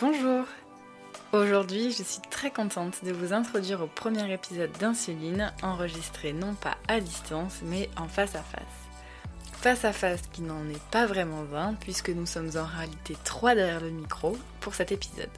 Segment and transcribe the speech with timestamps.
[0.00, 0.46] Bonjour
[1.32, 6.78] Aujourd'hui, je suis très contente de vous introduire au premier épisode d'Insuline, enregistré non pas
[6.88, 8.62] à distance, mais en face à face.
[9.52, 13.54] Face à face qui n'en est pas vraiment un, puisque nous sommes en réalité trois
[13.54, 15.28] derrière le micro pour cet épisode.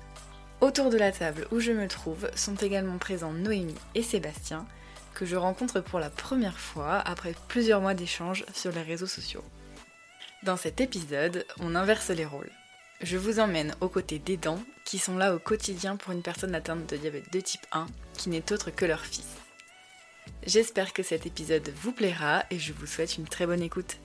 [0.61, 4.65] Autour de la table où je me trouve sont également présents Noémie et Sébastien,
[5.13, 9.45] que je rencontre pour la première fois après plusieurs mois d'échanges sur les réseaux sociaux.
[10.45, 12.53] Dans cet épisode, on inverse les rôles.
[13.03, 16.89] Je vous emmène aux côtés d'aidants qui sont là au quotidien pour une personne atteinte
[16.89, 19.27] de diabète de type 1 qui n'est autre que leur fils.
[20.47, 23.97] J'espère que cet épisode vous plaira et je vous souhaite une très bonne écoute.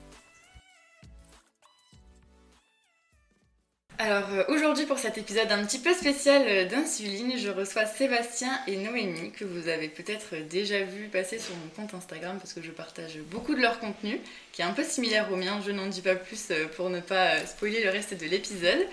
[4.00, 8.56] Alors euh, aujourd'hui pour cet épisode un petit peu spécial euh, d'insuline, je reçois Sébastien
[8.68, 12.62] et Noémie que vous avez peut-être déjà vu passer sur mon compte Instagram parce que
[12.62, 14.20] je partage beaucoup de leur contenu
[14.52, 17.00] qui est un peu similaire au mien, je n'en dis pas plus euh, pour ne
[17.00, 18.86] pas spoiler le reste de l'épisode.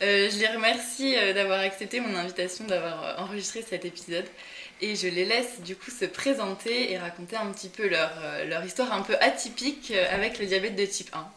[0.00, 4.26] je les remercie d'avoir accepté mon invitation, d'avoir enregistré cet épisode
[4.80, 8.10] et je les laisse du coup se présenter et raconter un petit peu leur,
[8.48, 11.28] leur histoire un peu atypique avec le diabète de type 1.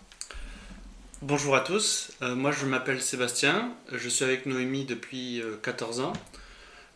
[1.24, 6.04] Bonjour à tous, euh, moi je m'appelle Sébastien, je suis avec Noémie depuis 14 euh,
[6.06, 6.14] ans.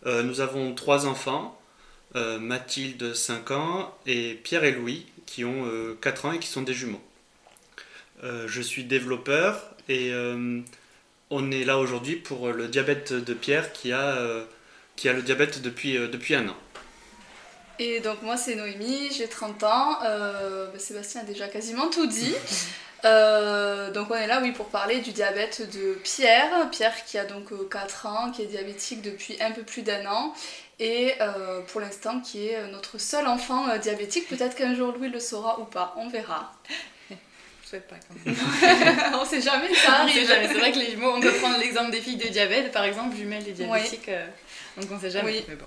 [0.08, 1.62] Euh, nous avons trois enfants,
[2.16, 5.70] Mathilde 5 ans et Pierre et Louis qui ont
[6.02, 7.02] 4 ans et qui sont des jumeaux.
[8.23, 10.12] je suis développeur et
[11.30, 14.18] on est là aujourd'hui pour le diabète de Pierre qui a,
[14.96, 16.58] qui a le diabète depuis, depuis un an.
[17.80, 20.00] Et donc moi c'est Noémie, j'ai 30 ans,
[20.78, 22.34] Sébastien a déjà quasiment tout dit.
[23.03, 27.25] Euh, donc on est là oui pour parler du diabète de Pierre, Pierre qui a
[27.25, 30.33] donc 4 euh, ans, qui est diabétique depuis un peu plus d'un an
[30.79, 34.27] et euh, pour l'instant qui est notre seul enfant diabétique.
[34.27, 36.53] Peut-être qu'un jour Louis le saura ou pas, on verra.
[37.09, 39.16] Je souhaite pas quand même.
[39.22, 40.28] on sait jamais, ça arrive.
[40.28, 43.16] C'est vrai que les jumeaux, on peut prendre l'exemple des filles de diabète par exemple,
[43.16, 44.09] jumelles et diabétiques,
[44.78, 45.31] donc on sait jamais.
[45.31, 45.45] Oui.
[45.47, 45.66] Mais bon.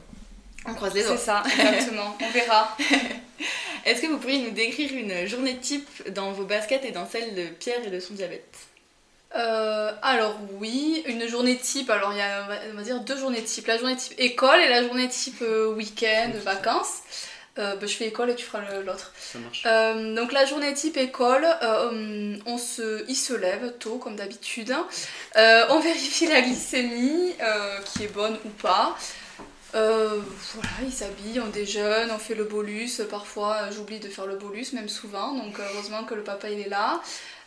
[0.67, 1.17] On croise les doigts.
[1.17, 2.17] C'est ça, exactement.
[2.21, 2.77] On verra.
[3.85, 7.35] Est-ce que vous pourriez nous décrire une journée type dans vos baskets et dans celle
[7.35, 8.69] de Pierre et de son diabète?
[9.37, 13.43] Euh, alors oui, une journée type, alors il y a on va dire deux journées
[13.43, 17.01] type, la journée type école et la journée type euh, week-end, vacances.
[17.59, 19.13] Euh, bah, je fais école et tu feras l'autre.
[19.19, 19.65] Ça marche.
[20.15, 21.47] donc la journée type école,
[22.47, 24.75] on se, il se lève tôt comme d'habitude.
[25.35, 27.35] on vérifie la glycémie,
[27.85, 28.97] qui est bonne ou pas.
[29.75, 30.21] Euh,
[30.55, 33.03] voilà, il s'habille, on déjeune, on fait le bolus.
[33.11, 35.35] Parfois, euh, j'oublie de faire le bolus, même souvent.
[35.35, 37.01] Donc, heureusement que le papa il est là.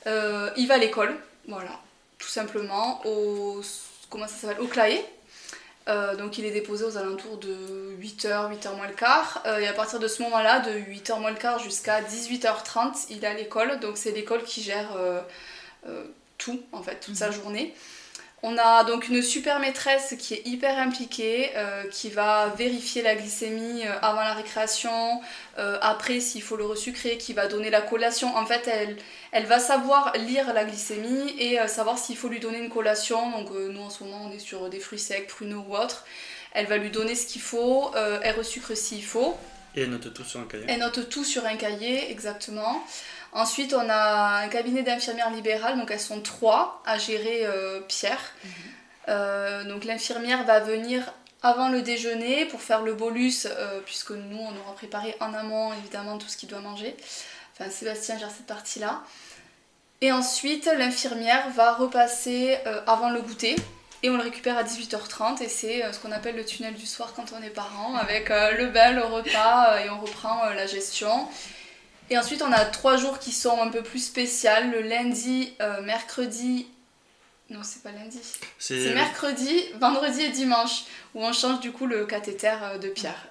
[0.07, 1.15] Euh, il va à l'école,
[1.47, 1.79] voilà,
[2.17, 3.61] tout simplement, au,
[4.09, 5.03] comment ça s'appelle, au Claé.
[6.17, 9.43] donc, il est déposé aux alentours de 8h, 8h moins le quart.
[9.59, 13.27] et à partir de ce moment-là, de 8h moins le quart jusqu'à 18h30, il est
[13.27, 13.79] à l'école.
[13.79, 14.95] Donc, c'est l'école qui gère
[16.37, 17.33] tout, en fait, toute sa mhm.
[17.33, 17.75] journée.
[18.43, 23.15] On a donc une super maîtresse qui est hyper impliquée, euh, qui va vérifier la
[23.15, 25.21] glycémie euh, avant la récréation,
[25.59, 28.35] euh, après s'il faut le resucrer, qui va donner la collation.
[28.35, 28.97] En fait, elle,
[29.31, 33.29] elle va savoir lire la glycémie et savoir s'il faut lui donner une collation.
[33.29, 36.05] Donc nous en ce moment on est sur des fruits secs, pruneaux ou autres.
[36.53, 39.37] Elle va lui donner ce qu'il faut, elle resucre s'il faut.
[39.75, 40.65] Et elle note tout sur un cahier.
[40.67, 42.83] Elle note tout sur un cahier, exactement.
[43.33, 48.19] Ensuite, on a un cabinet d'infirmières libérales, donc elles sont trois à gérer euh, Pierre.
[48.43, 48.51] Mhm.
[49.09, 54.37] Euh, donc l'infirmière va venir avant le déjeuner pour faire le bolus, euh, puisque nous,
[54.37, 56.95] on aura préparé en amont évidemment tout ce qu'il doit manger.
[57.53, 59.01] Enfin, Sébastien gère cette partie-là.
[60.01, 63.55] Et ensuite, l'infirmière va repasser avant le goûter
[64.01, 67.13] et on le récupère à 18h30 et c'est ce qu'on appelle le tunnel du soir
[67.15, 71.27] quand on est parent avec le bain, le repas et on reprend la gestion.
[72.11, 74.49] Et ensuite, on a trois jours qui sont un peu plus spéciaux.
[74.69, 76.67] Le lundi, euh, mercredi.
[77.49, 78.19] Non, c'est pas lundi.
[78.59, 80.83] C'est mercredi, vendredi et dimanche,
[81.15, 83.29] où on change du coup le cathéter euh, de Pierre.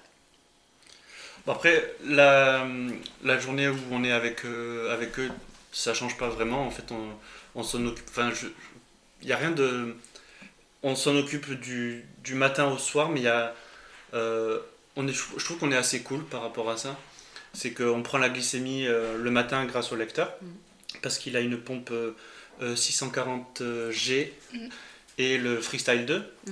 [1.47, 2.65] après, la,
[3.23, 5.29] la, journée où on est avec, euh, avec eux,
[5.71, 6.65] ça change pas vraiment.
[6.65, 7.09] En fait, on,
[7.53, 8.09] on s'en occupe.
[8.09, 8.31] Enfin,
[9.21, 9.95] il n'y a rien de.
[10.81, 13.53] On s'en occupe du, du, matin au soir, mais il y a.
[14.13, 16.97] on est, je trouve qu'on est assez cool par rapport à ça
[17.53, 20.47] c'est qu'on prend la glycémie euh, le matin grâce au lecteur, mm.
[21.01, 21.91] parce qu'il a une pompe
[22.61, 23.91] 640G euh,
[24.53, 24.69] euh, mm.
[25.17, 26.19] et le Freestyle 2.
[26.19, 26.51] Mm-hmm.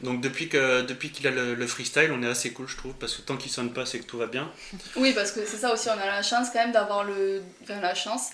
[0.00, 3.14] Donc depuis que depuis qu'il a le, freestyle, on est assez cool, je trouve, parce
[3.14, 4.50] que tant qu'il sonne pas, c'est que tout va bien.
[4.96, 7.94] Oui, parce que c'est ça aussi, on a la chance quand même d'avoir le, la
[7.94, 8.30] chance.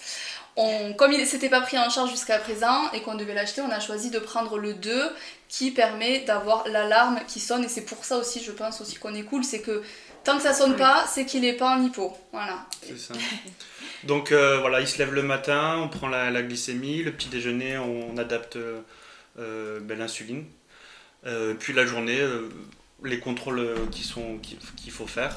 [0.57, 3.71] On, comme il s'était pas pris en charge jusqu'à présent et qu'on devait l'acheter, on
[3.71, 5.13] a choisi de prendre le 2
[5.49, 9.15] qui permet d'avoir l'alarme qui sonne et c'est pour ça aussi, je pense aussi qu'on
[9.15, 9.83] est cool, c'est que
[10.25, 12.17] Tant que ça sonne pas, c'est qu'il n'est pas en hypo.
[12.33, 12.67] Voilà.
[12.83, 13.15] C'est ça.
[14.05, 17.77] Donc euh, voilà, il se lève le matin, on prend la, glycémie, le petit déjeuner,
[17.79, 20.45] on, adapte euh, ben, l'insuline.
[21.27, 22.49] Euh, puis la journée, euh,
[23.05, 24.39] les contrôles qui sont
[24.77, 25.37] qu'il faut faire.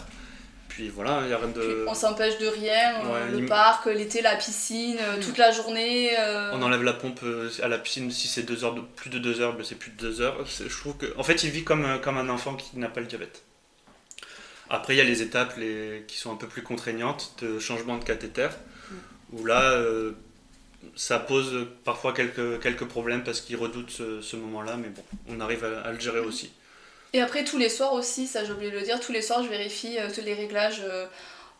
[0.73, 1.85] Puis voilà, il n'y a rien de.
[1.87, 6.17] on s'empêche de rien, Ouais, le parc, l'été, la piscine, euh, toute la journée.
[6.17, 9.11] euh, On enlève la pompe euh, à la piscine si c'est deux heures de, plus
[9.11, 10.35] de deux heures, ben c'est plus de deux heures.
[10.47, 13.05] Je trouve que, en fait, il vit comme, comme un enfant qui n'a pas le
[13.05, 13.43] diabète.
[14.73, 17.99] Après, il y a les étapes les, qui sont un peu plus contraignantes de changement
[17.99, 18.49] de cathéter,
[19.31, 20.13] où là, euh,
[20.95, 25.63] ça pose parfois quelques, quelques problèmes parce qu'il redoute ce, moment-là, mais bon, on arrive
[25.63, 26.51] à, à le gérer aussi.
[27.13, 29.43] Et après, tous les soirs aussi, ça j'ai oublié de le dire, tous les soirs,
[29.43, 31.05] je vérifie euh, tous les réglages euh,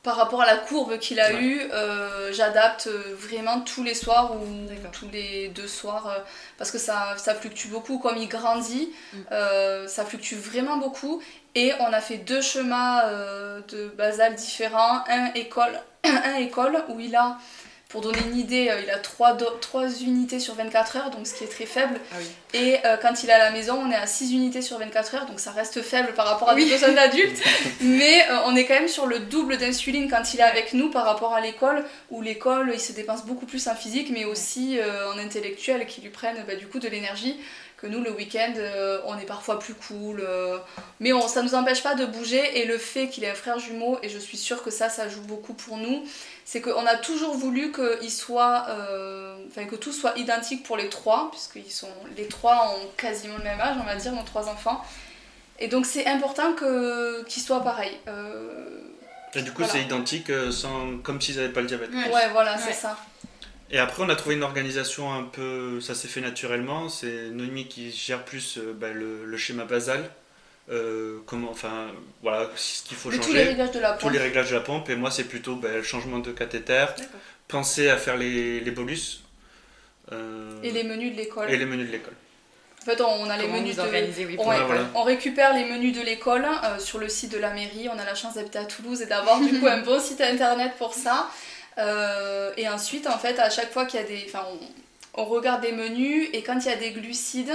[0.04, 1.42] par rapport à la courbe qu'il a Ouais.
[1.42, 1.62] eue.
[1.72, 4.46] euh, J'adapte euh, vraiment tous les soirs ou
[4.92, 6.20] tous les deux soirs euh,
[6.58, 8.00] parce que ça, ça fluctue beaucoup.
[8.00, 9.18] Comme il grandit, Mm.
[9.32, 11.22] euh, ça fluctue vraiment beaucoup.
[11.56, 15.04] Et on a fait deux chemins euh, de basal différents.
[15.08, 17.38] Un école, un école où il a,
[17.94, 19.38] pour donner une idée, euh, il a 3,
[20.02, 22.00] unités sur 24 heures, donc ce qui est très faible.
[22.12, 22.26] Ah oui.
[22.60, 25.14] Et euh, quand il est à la maison, on est à 6 unités sur 24
[25.16, 26.66] heures, donc ça reste faible par rapport à Oui.
[26.66, 27.40] des personnes adultes.
[27.82, 30.90] mais euh, on est quand même sur le double d'insuline quand il est avec nous
[30.90, 34.80] par rapport à l'école, où l'école, il se dépense beaucoup plus en physique, mais aussi
[34.80, 37.40] euh, en intellectuel, qui lui prennent bah, du coup de l'énergie.
[37.84, 40.22] Que nous, le week-end, euh, on est parfois plus cool.
[40.26, 40.58] euh,
[41.02, 42.62] mais on, ça ne nous empêche pas de bouger.
[42.62, 45.10] Et le fait qu'il ait un frère jumeau, et je suis sûre que ça, ça
[45.10, 46.02] joue beaucoup pour nous,
[46.46, 50.88] c'est qu'on a toujours voulu qu'il soit, euh, enfin, que tout soit identique pour les
[50.88, 54.48] trois, puisqu'ils sont, les trois ont quasiment le même âge, on va dire, nos trois
[54.48, 54.82] enfants.
[55.60, 57.98] Et donc c'est important que, qu'ils soient pareils.
[58.08, 58.80] Euh,
[59.36, 59.74] Et du coup, Voilà.
[59.74, 61.90] c'est identique, sans, comme s'ils n'avaient pas le diabète.
[61.92, 62.14] Ouais.
[62.14, 62.62] ouais, voilà, Ouais.
[62.66, 62.98] c'est ça.
[63.74, 65.82] Et après, on a trouvé une organisation un peu.
[65.82, 66.88] Ça s'est fait naturellement.
[66.90, 70.10] C'est Noémie qui gère plus euh, bah, le, le schéma basal.
[70.72, 71.88] euh, comment, enfin,
[72.22, 73.24] voilà, ce qu'il faut changer.
[73.28, 74.14] tous les réglages de la tous pompe.
[74.14, 74.90] les réglages de la pompe.
[74.90, 76.86] Et moi, c'est plutôt bah, le changement de cathéter.
[77.48, 79.24] Penser à faire les, les bolus.
[80.12, 81.50] euh, Et les menus de l'école.
[81.52, 82.14] et les menus de l'école.
[82.82, 83.82] En fait, on a les Comment menus de.
[84.28, 84.68] oui, On, voilà.
[85.04, 87.88] récupère les menus de l'école euh, sur le site de la mairie.
[87.90, 90.74] On a la chance d'habiter à Toulouse et d'avoir du coup un bon site internet
[90.78, 91.30] pour ça.
[91.78, 94.24] Euh, et ensuite, en fait, à chaque fois qu'il y a des.
[94.28, 94.46] Enfin,
[95.16, 97.54] on, on regarde les menus et quand il y a des glucides,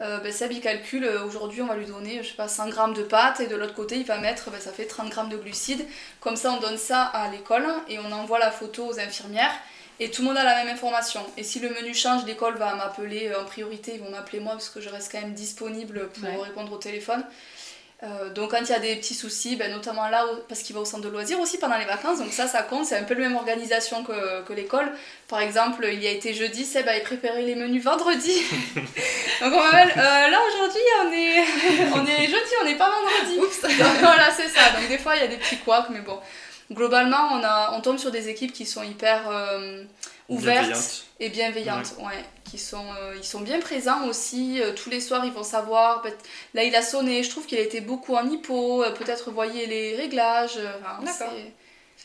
[0.00, 1.04] euh, ben, Seb il calcule.
[1.04, 3.56] euh, Aujourd'hui, on va lui donner, je sais pas, 100 grammes de pâtes et de
[3.56, 5.86] l'autre côté, il va mettre, ben, ça fait 30 grammes de glucides.
[6.20, 9.52] Comme ça, on donne ça à l'école et on envoie la photo aux infirmières.
[10.00, 11.20] Et tout le monde a la même information.
[11.36, 13.94] Et si le menu change, l'école va m'appeler en priorité.
[13.96, 16.36] Ils vont m'appeler moi parce que je reste quand même disponible pour Ouais.
[16.36, 17.24] répondre au téléphone.
[18.04, 20.82] Euh, donc quand il y a des petits soucis, ben, notamment là, parce qu'il va
[20.82, 23.14] au centre de loisirs aussi pendant les vacances, donc ça, ça compte, c'est un peu
[23.14, 24.88] la même organisation que, que l'école.
[25.26, 28.40] Par exemple, il y a été jeudi, Seb avait préparé les menus vendredi.
[28.76, 31.40] donc on m'appelle, euh, là aujourd'hui, on est,
[31.94, 33.36] on est jeudi, on n'est pas vendredi.
[33.78, 34.78] Donc voilà, c'est ça.
[34.78, 36.20] Donc des fois, il y a des petits couacs, mais bon.
[36.70, 39.82] Globalement, on, a, on tombe sur des équipes qui sont hyper euh,
[40.28, 41.04] ouvertes Bienveillante.
[41.20, 42.24] et bienveillantes, ouais.
[42.44, 44.60] qui sont, euh, ils sont bien présents aussi.
[44.60, 46.04] euh, tous les soirs, ils vont savoir.
[46.54, 47.22] Là, il a sonné.
[47.22, 48.82] Je trouve qu'il a été beaucoup en hypo.
[48.84, 50.56] euh, Peut-être voyez les réglages.
[50.58, 51.34] euh, enfin, D'accord.
[51.36, 51.52] c'est-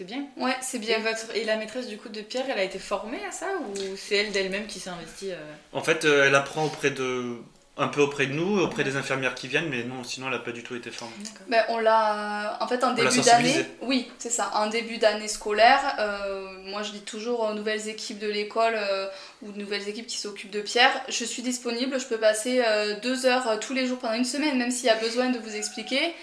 [0.05, 0.25] bien.
[0.37, 0.99] Ouais, c'est Et, bien.
[0.99, 1.35] votre...
[1.35, 4.15] et la maîtresse du coup de Pierre, elle a été formée à ça ou c'est
[4.15, 7.37] elle d'elle-même qui s'est investie euh, En fait, euh, elle apprend auprès de.
[7.75, 10.39] Un peu auprès de nous, auprès des infirmières qui viennent, mais non, sinon elle n'a
[10.39, 11.15] pas du tout été formée.
[11.47, 12.59] Ben, on l'a.
[12.61, 13.65] En fait, en l'a début d'année.
[13.81, 14.51] Oui, c'est ça.
[14.53, 19.07] En début d'année scolaire, euh, moi je dis toujours aux nouvelles équipes de l'école euh,
[19.42, 22.99] ou de nouvelles équipes qui s'occupent de Pierre je suis disponible, je peux passer euh,
[23.01, 25.39] deux heures euh, tous les jours pendant une semaine, même s'il y a besoin de
[25.39, 26.13] vous expliquer.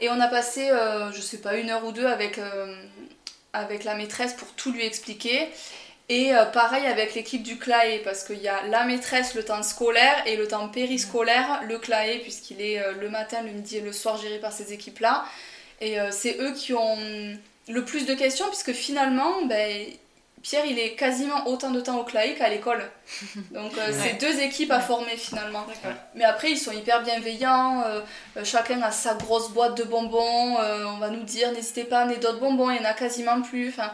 [0.00, 2.74] Et on a passé, euh, je sais pas, une heure ou deux avec, euh,
[3.52, 5.48] avec la maîtresse pour tout lui expliquer.
[6.14, 9.62] Et euh, pareil avec l'équipe du CLAE, parce qu'il y a la maîtresse le temps
[9.62, 13.80] scolaire et le temps périscolaire, le CLAE, puisqu'il est euh, le matin, le midi et
[13.80, 15.24] le soir géré par ces équipes-là.
[15.80, 16.98] Et euh, c'est eux qui ont
[17.68, 19.86] le plus de questions, puisque finalement, ben,
[20.42, 22.82] Pierre, il est quasiment autant de temps au CLAE qu'à l'école.
[23.52, 23.92] Donc euh, Ouais.
[24.02, 25.64] c'est deux équipes à former finalement.
[26.16, 27.84] Mais après, ils sont hyper bienveillants.
[27.86, 28.00] euh,
[28.44, 30.58] chacun a sa grosse boîte de bonbons.
[30.60, 32.70] euh, on va nous dire, n'hésitez pas à amener d'autres bonbons.
[32.70, 33.68] Il y en a quasiment plus.
[33.68, 33.92] Enfin,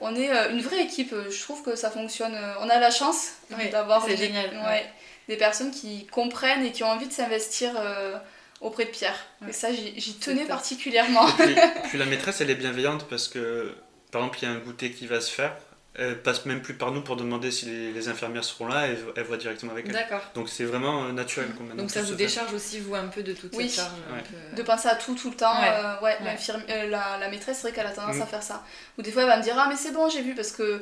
[0.00, 1.12] on est euh, une vraie équipe.
[1.12, 2.34] euh, Je trouve que ça fonctionne.
[2.34, 4.86] euh, on a la chance Oui, d'avoir des- génial, ouais, ouais.
[5.28, 8.16] des personnes qui comprennent et qui ont envie de s'investir euh,
[8.60, 9.18] auprès de Pierre.
[9.42, 9.50] Ouais.
[9.50, 11.26] Et ça, j'y tenais particulièrement.
[11.28, 11.54] Et puis,
[11.90, 13.72] puis la maîtresse, elle est bienveillante parce que,
[14.10, 15.56] par exemple, il y a un goûter qui va se faire.
[15.94, 18.86] Elle passe même plus par nous pour demander si les, les infirmières seront là.
[18.86, 19.92] Elle, elle voit directement avec elle.
[19.94, 20.20] D'accord.
[20.34, 21.48] Donc c'est vraiment euh, naturel.
[21.58, 22.14] maintenant Donc ça vous fait.
[22.14, 23.68] décharge aussi vous un peu de toute Oui.
[23.68, 24.22] cette charge Ouais.
[24.50, 25.60] peu- de penser à tout tout le temps.
[25.60, 25.68] Ouais.
[25.68, 26.34] euh, ouais, Ouais.
[26.36, 28.22] l'infirmi- euh, la, la maîtresse, c'est vrai qu'elle a tendance Mm.
[28.22, 28.62] à faire ça.
[28.96, 30.80] Ou des fois, elle va me dire Ah, mais c'est bon, j'ai vu, parce que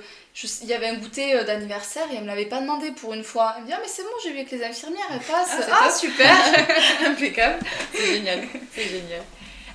[0.60, 3.24] il y avait un goûter euh, d'anniversaire et elle me l'avait pas demandé pour une
[3.24, 3.54] fois.
[3.56, 5.66] Elle me dit Ah, mais c'est bon, j'ai vu avec les infirmières, elles passent.
[5.70, 6.34] Ah, Ah, super
[7.06, 7.60] Impeccable,
[7.94, 8.40] c'est génial,
[8.74, 9.22] c'est génial.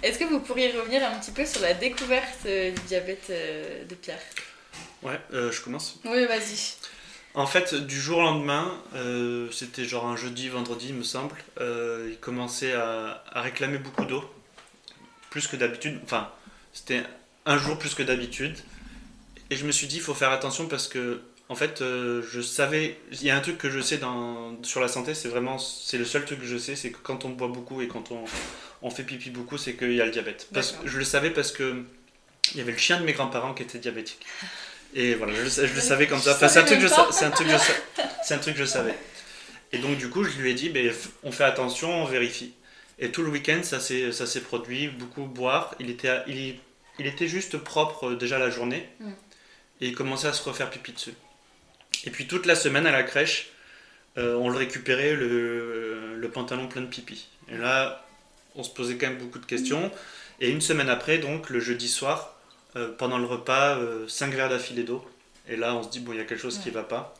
[0.03, 3.85] Est-ce que vous pourriez revenir un petit peu sur la découverte euh, du diabète euh,
[3.85, 4.19] de Pierre?
[5.03, 6.00] Ouais, euh, je commence.
[6.05, 6.75] Oui, vas-y.
[7.34, 11.36] En fait, du jour au lendemain, euh, c'était genre un jeudi, vendredi, il me semble,
[11.62, 14.24] euh, il commençait à, à réclamer beaucoup d'eau.
[15.29, 15.98] Plus que d'habitude.
[16.03, 16.29] Enfin,
[16.74, 17.03] c'était
[17.46, 18.58] un jour plus que d'habitude.
[19.50, 22.41] Et je me suis dit, il faut faire attention parce que, en fait, euh, je
[22.41, 23.00] savais.
[23.13, 25.58] Il y a un truc que je sais dans, sur la santé, c'est vraiment.
[25.58, 28.12] C'est le seul truc que je sais, c'est que quand on boit beaucoup et quand
[28.12, 28.25] on,
[28.81, 30.50] on fait pipi beaucoup, c'est qu'il y a le diabète.
[30.53, 31.84] Parce, je le savais parce que.
[32.53, 34.25] Il y avait le chien de mes grands-parents qui était diabétique.
[34.93, 36.33] Et voilà, je, le sa- je le savais comme ça.
[36.33, 37.74] Enfin, c'est un truc que je c'est un truc je sa-
[38.24, 38.93] c'est un truc que je savais.
[39.71, 40.91] Et donc du coup, je lui ai dit, ben,
[41.24, 42.53] on fait attention, on vérifie.
[43.00, 45.75] Et tout le week-end, ça s'est ça s'est produit, beaucoup boire.
[45.79, 46.55] Il était, il,
[47.00, 48.88] il était juste propre euh, déjà la journée.
[49.00, 49.12] Mm.
[49.81, 51.13] Et il commençait à se refaire pipi dessus.
[52.05, 53.50] Et puis toute la semaine à la crèche,
[54.17, 57.27] euh, on le récupérait le, le pantalon plein de pipi.
[57.50, 58.05] Et là,
[58.55, 59.89] on se posait quand même beaucoup de questions.
[60.41, 62.36] Et une semaine après, donc le jeudi soir,
[62.75, 65.04] euh, pendant le repas, 5 verres d'affilée d'eau.
[65.48, 67.13] Et là, on se dit, bon, il y a quelque chose qui va pas.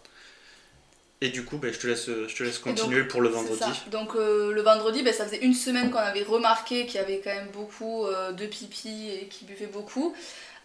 [1.24, 3.64] Et du coup, ben, je, te laisse, je te laisse donc, continuer pour le vendredi.
[3.92, 7.22] Donc euh, le vendredi, ben, ça faisait une semaine qu'on avait remarqué qu'il y avait
[7.24, 10.16] quand même beaucoup euh, de pipi et qu'il buvait beaucoup.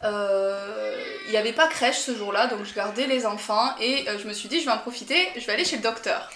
[0.05, 4.19] Euh, il n'y avait pas crèche ce jour-là, donc je gardais les enfants et euh,
[4.19, 6.31] je me suis dit je vais en profiter, je vais aller chez le docteur.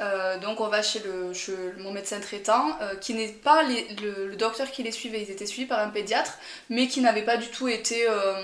[0.00, 3.88] Euh, donc on va chez, le, chez mon médecin traitant, euh, qui n'est pas les-
[4.02, 6.38] le, le docteur qui les suivait, ils étaient suivis par un pédiatre,
[6.70, 8.42] mais qui n'avait pas du tout été euh,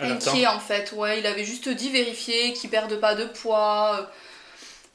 [0.00, 0.92] inquiet en fait.
[0.92, 4.10] Ouais, il avait juste dit vérifier qu'ils perdent pas de poids.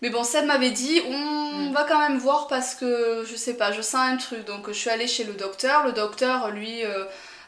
[0.01, 1.73] Mais bon, Seb m'avait dit on Mm.
[1.73, 4.45] va quand même voir parce que je sais pas, je sens un truc.
[4.45, 5.85] Donc je suis allée chez le docteur.
[5.85, 6.83] Le docteur, lui,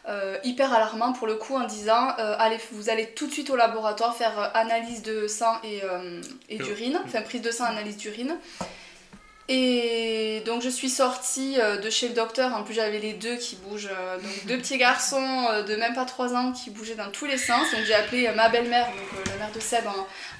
[0.07, 3.49] euh, hyper alarmant pour le coup en disant euh, allez, vous allez tout de suite
[3.49, 7.65] au laboratoire faire euh, analyse de sang et, euh, et d'urine, enfin prise de sang,
[7.65, 8.37] analyse d'urine.
[9.51, 13.55] Et donc je suis sortie de chez le docteur, en plus j'avais les deux qui
[13.55, 13.89] bougent,
[14.21, 17.71] donc deux petits garçons de même pas 3 ans qui bougeaient dans tous les sens.
[17.71, 19.85] Donc j'ai appelé ma belle-mère, donc la mère de Seb,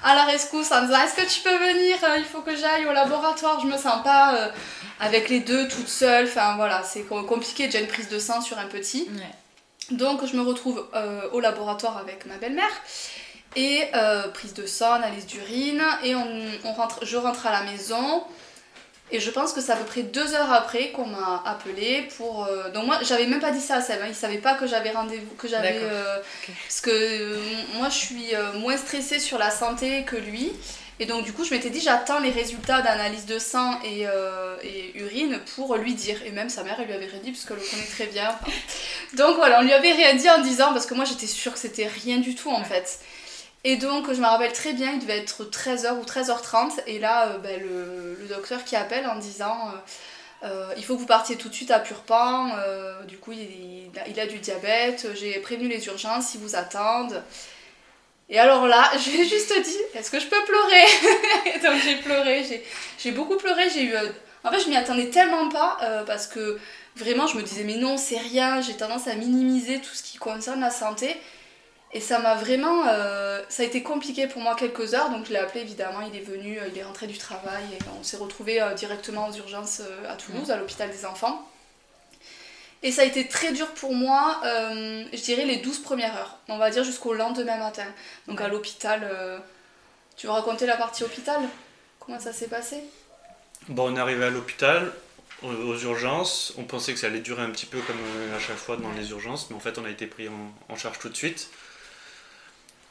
[0.04, 2.92] à la rescousse en disant est-ce que tu peux venir Il faut que j'aille au
[2.92, 4.48] laboratoire, je me sens pas euh,
[5.00, 6.26] avec les deux toute seule.
[6.26, 9.08] Enfin voilà, c'est com- compliqué déjà une prise de sang sur un petit.
[9.12, 9.24] Ouais.
[9.90, 12.70] Donc je me retrouve euh, au laboratoire avec ma belle-mère
[13.56, 17.62] et euh, prise de sang, analyse d'urine et on, on rentre, je rentre à la
[17.62, 18.22] maison
[19.12, 22.44] et je pense que c'est à peu près deux heures après qu'on m'a appelé pour
[22.44, 24.68] euh, donc moi j'avais même pas dit ça à Seb, hein, il savait pas que
[24.68, 25.80] j'avais rendez-vous que j'avais
[26.68, 27.36] parce que
[27.76, 30.52] moi je suis moins stressée sur la santé que lui
[31.00, 34.56] et donc du coup je m'étais dit j'attends les résultats d'analyse de sang et, euh,
[34.62, 36.18] et urine pour lui dire.
[36.26, 38.28] Et même sa mère elle lui avait rien dit parce qu'elle le connaît très bien.
[38.28, 38.52] Enfin,
[39.14, 41.58] donc voilà, on lui avait rien dit en disant, parce que moi j'étais sûre que
[41.58, 43.00] c'était rien du tout en fait.
[43.64, 47.28] Et donc je me rappelle très bien, il devait être 13h ou 13h30, et là
[47.28, 51.06] euh, ben, le, le docteur qui appelle en disant euh, euh, il faut que vous
[51.06, 52.52] partiez tout de suite à Purpan,
[53.06, 56.56] du coup il, il a, il a du diabète, j'ai prévenu les urgences, ils vous
[56.56, 57.22] attendent.
[58.30, 61.60] Et alors là, j'ai juste dit est-ce que je peux pleurer?
[61.62, 62.44] Donc j'ai pleuré,
[62.98, 63.94] j'ai- beaucoup pleuré, j'ai eu.
[63.94, 64.08] euh,
[64.44, 66.58] En fait, je m'y attendais tellement pas euh, parce que
[66.96, 70.16] vraiment, je me disais mais non, c'est rien, j'ai tendance à minimiser tout ce qui
[70.18, 71.16] concerne la santé.
[71.92, 72.84] Et ça m'a vraiment.
[72.86, 76.16] euh, ça a été compliqué pour moi quelques heures, donc je l'ai appelé évidemment, il
[76.16, 80.14] est venu, il est rentré du travail et on s'est retrouvé directement aux urgences à
[80.14, 81.49] Toulouse, à l'hôpital des enfants.
[82.82, 86.38] Et ça a été très dur pour moi, euh, je dirais les 12 premières heures,
[86.48, 87.84] on va dire jusqu'au lendemain matin.
[88.26, 89.38] Donc à l'hôpital, euh,
[90.16, 91.40] tu veux raconter la partie hôpital?
[91.98, 92.78] Comment ça s'est passé?
[93.68, 94.92] Bon, on est arrivé à l'hôpital,
[95.42, 96.54] aux, aux urgences.
[96.56, 98.92] On pensait que ça allait durer un petit peu comme euh, à chaque fois dans
[98.92, 101.50] les urgences, mais en fait, on a été pris en, en charge tout de suite.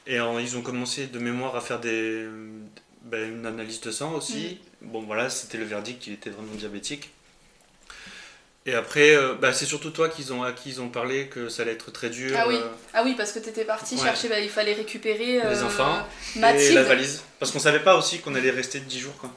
[0.05, 2.27] Et en- ils ont commencé de mémoire à faire des,
[3.03, 4.60] ben, une analyse de sang aussi.
[4.81, 7.10] Bon, voilà, c'était le verdict qu'il était vraiment diabétique.
[8.69, 11.49] Et après, euh, bah, c'est surtout toi qu'ils ont, à qui ils ont parlé que
[11.49, 12.38] ça allait être très dur.
[12.39, 12.55] Ah oui.
[12.55, 14.01] euh, Ah oui, parce que t'étais partie Ouais.
[14.03, 15.97] chercher, bah, il fallait récupérer Les euh, enfants
[16.35, 16.75] et Mathilde.
[16.75, 17.23] la valise.
[17.39, 19.17] Parce qu'on savait pas aussi qu'on allait rester 10 jours.
[19.17, 19.31] Quoi.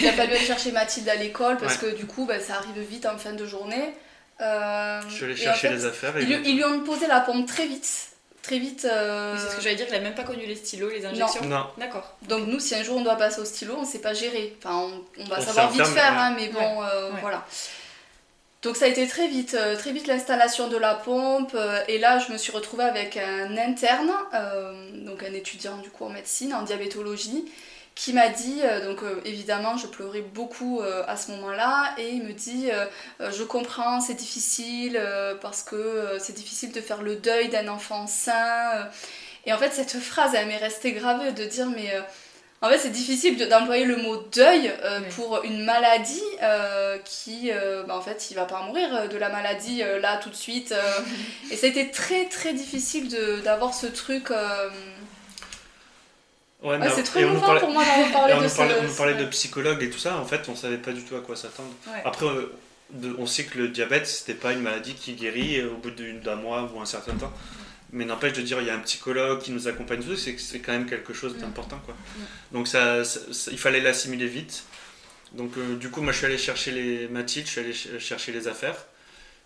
[0.00, 1.90] Il a fallu aller chercher Mathilde à l'école parce Ouais.
[1.90, 3.92] que du coup, bah, ça arrive vite en fin de journée.
[4.40, 6.16] Euh, Je et chercher en fait, les affaires.
[6.16, 7.88] Et Ils, lui- ils lui ont posé la pompe très vite.
[8.40, 8.86] Très vite.
[8.90, 11.44] euh, C'est ce que j'allais dire, il a même pas connu les stylos, les injections.
[11.44, 12.16] Non, D'accord.
[12.28, 14.56] Donc nous, si un jour on doit passer au stylo, on sait pas gérer.
[14.64, 17.20] Enfin, on, on va On savoir vite faire, hein, mais bon, euh, Ouais.
[17.20, 17.44] voilà.
[18.62, 21.52] Donc ça a été très vite, euh, très vite l'installation de la pompe.
[21.54, 25.90] euh, et là, je me suis retrouvée avec un interne, euh, donc un étudiant du
[25.90, 27.44] coup en médecine, en diabétologie,
[27.94, 32.70] qui m'a dit, donc évidemment, je pleurais beaucoup à ce moment-là, et il me dit,
[33.18, 35.02] je comprends, c'est difficile
[35.40, 38.88] parce que c'est difficile de faire le deuil d'un enfant sain.
[39.46, 41.92] Et en fait, cette phrase, elle m'est restée gravée de dire, mais
[42.60, 45.06] en fait, c'est difficile de- d'employer le mot deuil euh, Oui.
[45.14, 49.16] pour une maladie euh, qui, euh, bah, en fait, il va pas mourir euh, de
[49.16, 50.72] la maladie euh, là tout de suite.
[50.72, 50.82] euh.
[51.52, 54.30] et ça a été très très difficile de- d'avoir ce truc.
[54.30, 54.68] euh,
[56.60, 58.80] Ouais, mais c'est trop on parlait- pour moi d'en parler on de nous parlait, ça.
[58.80, 61.14] on nous parlait de psychologue et tout ça, en fait, on savait pas du tout
[61.14, 61.68] à quoi s'attendre.
[61.86, 62.02] Ouais.
[62.04, 62.52] Après, euh,
[63.18, 66.68] on sait que le diabète, c'était pas une maladie qui guérit au bout d'un mois
[66.74, 67.32] ou un certain temps.
[67.92, 70.72] Mais n'empêche de dire, il y a un psychologue qui nous accompagne, tout, c'est quand
[70.72, 71.78] même quelque chose d'important.
[71.86, 71.96] quoi.
[72.52, 74.64] Donc ça, ça- ça- il fallait l'assimiler vite.
[75.32, 77.98] Donc euh, du coup, moi je suis allé chercher les Mathilde, je suis allé ch-
[77.98, 78.76] chercher les affaires.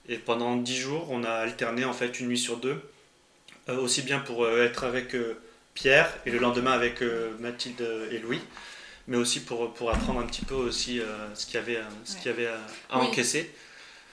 [0.09, 2.81] Et pendant 10 jours, on a alterné en fait une nuit sur deux.
[3.69, 5.15] Euh, aussi bien pour euh, être avec
[5.75, 7.01] Pierre et le lendemain avec
[7.39, 7.81] Mathilde
[8.11, 8.41] et Louis.
[9.09, 11.01] Mais aussi pour, pour apprendre un petit peu aussi
[11.35, 12.59] ce qu'il y avait, à- ce qu'il y avait à,
[12.91, 13.07] à Oui.
[13.07, 13.51] encaisser.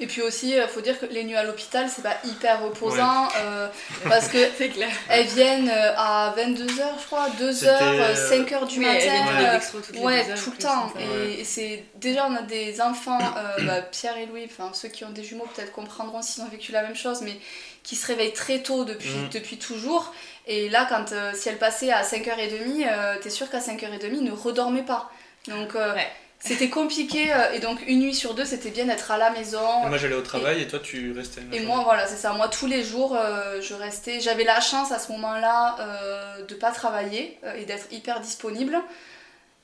[0.01, 3.27] Et puis aussi, il faut dire que les nuits à l'hôpital, c'est pas hyper reposant
[3.37, 3.67] euh,
[4.07, 4.87] parce que clair.
[5.09, 6.67] elles viennent euh, à 22h,
[7.01, 8.13] je crois, 2h, C'était, euh,
[8.45, 8.97] 5h du Oui, matin.
[9.07, 9.45] Ouais.
[9.47, 10.91] euh, dextro toutes les Ouais, tout le temps.
[10.95, 11.03] Ouais.
[11.33, 14.87] Et, et c'est déjà on a des enfants, euh, bah, Pierre et Louis, enfin ceux
[14.87, 17.37] qui ont des jumeaux peut-être comprendront s'ils ont vécu la même chose, mais
[17.83, 19.29] qui se réveillent très tôt depuis, Mhm.
[19.33, 20.13] depuis toujours.
[20.47, 24.23] Et là, quand euh, si elle passait à 5h30, euh, t'es sûr qu'à 5h30, ils
[24.23, 25.09] ne redormaient pas.
[25.47, 26.07] Donc euh, Ouais.
[26.39, 27.33] C'était compliqué.
[27.33, 29.83] euh, et donc une nuit sur deux, c'était bien d'être à la maison.
[29.85, 31.41] Et moi j'allais au travail et, toi tu restais.
[31.51, 32.31] Et moi, voilà, c'est ça.
[32.33, 34.19] Moi, tous les jours, euh, je restais.
[34.21, 38.77] J'avais la chance à ce moment-là euh, de pas travailler euh, et d'être hyper disponible.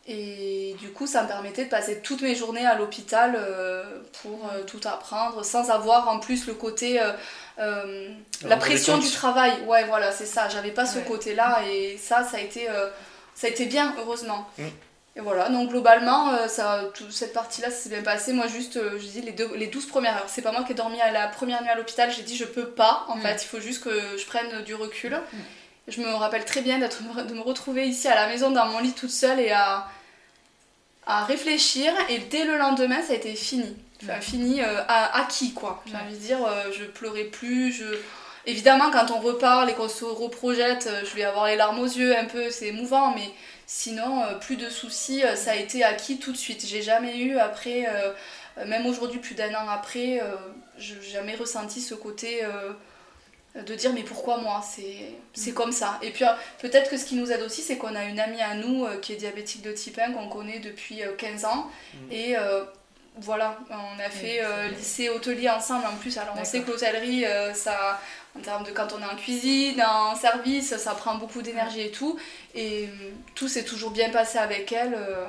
[0.07, 3.39] Et du coup, ça me permettait de passer toutes mes journées à l'hôpital
[4.21, 6.99] pour tout apprendre, sans avoir en plus le côté.
[7.57, 9.53] la pression du travail.
[9.65, 10.47] Ouais, voilà, c'est ça.
[10.49, 11.05] J'avais pas ce Ouais.
[11.05, 12.67] côté-là et ça, ça a été,
[13.33, 14.47] ça a été bien, heureusement.
[14.59, 14.67] Mm.
[15.17, 18.33] Et voilà, donc globalement, euh, ça, toute cette partie-là, ça s'est bien passé.
[18.33, 20.25] Moi, juste, euh, je dis les, deux, les 12 premières heures.
[20.27, 22.11] C'est pas moi qui ai dormi à la première nuit à l'hôpital.
[22.11, 23.21] J'ai dit, je peux pas, en Mm.
[23.21, 23.43] fait.
[23.43, 25.17] Il faut juste que je prenne du recul.
[25.87, 28.79] Je me rappelle très bien d'être, de me retrouver ici à la maison dans mon
[28.79, 29.85] lit toute seule et à,
[31.07, 31.93] à réfléchir.
[32.09, 33.73] Et dès le lendemain, ça a été fini.
[34.03, 34.21] Enfin, Ouais.
[34.21, 35.81] fini, euh, à- acquis, quoi.
[35.85, 37.71] J'ai envie de dire, euh, je pleurais plus.
[37.71, 37.85] Je...
[38.47, 42.15] Évidemment, quand on reparle et qu'on se reprojette, je vais avoir les larmes aux yeux
[42.17, 43.29] un peu, c'est émouvant, mais
[43.67, 46.65] sinon, euh, plus de soucis, euh, ça a été acquis tout de suite.
[46.65, 48.13] J'ai jamais eu, après, euh,
[48.65, 50.21] même aujourd'hui, plus d'un an après,
[50.77, 52.41] je n'ai jamais ressenti ce côté
[53.55, 54.61] de dire mais pourquoi moi?
[54.63, 55.99] C'est c'est comme ça.
[56.01, 56.25] Et puis
[56.59, 59.13] peut-être que ce qui nous aide aussi, c'est qu'on a une amie à nous qui
[59.13, 61.69] est diabétique de type 1, qu'on connaît depuis euh, 15 ans.
[61.93, 62.11] Mm.
[62.11, 62.35] Et
[63.17, 66.17] voilà, on a fait euh, lycée hôtelier ensemble en plus.
[66.17, 67.99] Alors on sait que l'hôtellerie, euh, ça,
[68.37, 71.91] en termes de quand on est en cuisine, en service, ça prend beaucoup d'énergie et
[71.91, 72.19] tout.
[72.53, 74.93] Et euh, tout s'est toujours bien passé avec elle.
[74.95, 75.25] euh,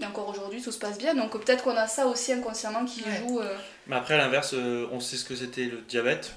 [0.00, 1.14] et encore aujourd'hui, tout se passe bien.
[1.14, 3.16] Donc peut-être qu'on a ça aussi inconsciemment qui Ouais.
[3.18, 3.38] joue.
[3.40, 6.32] euh, Mais après, à l'inverse, euh, on sait ce que c'était le diabète,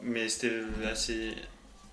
[0.00, 0.60] mais c'était
[0.90, 1.34] assez,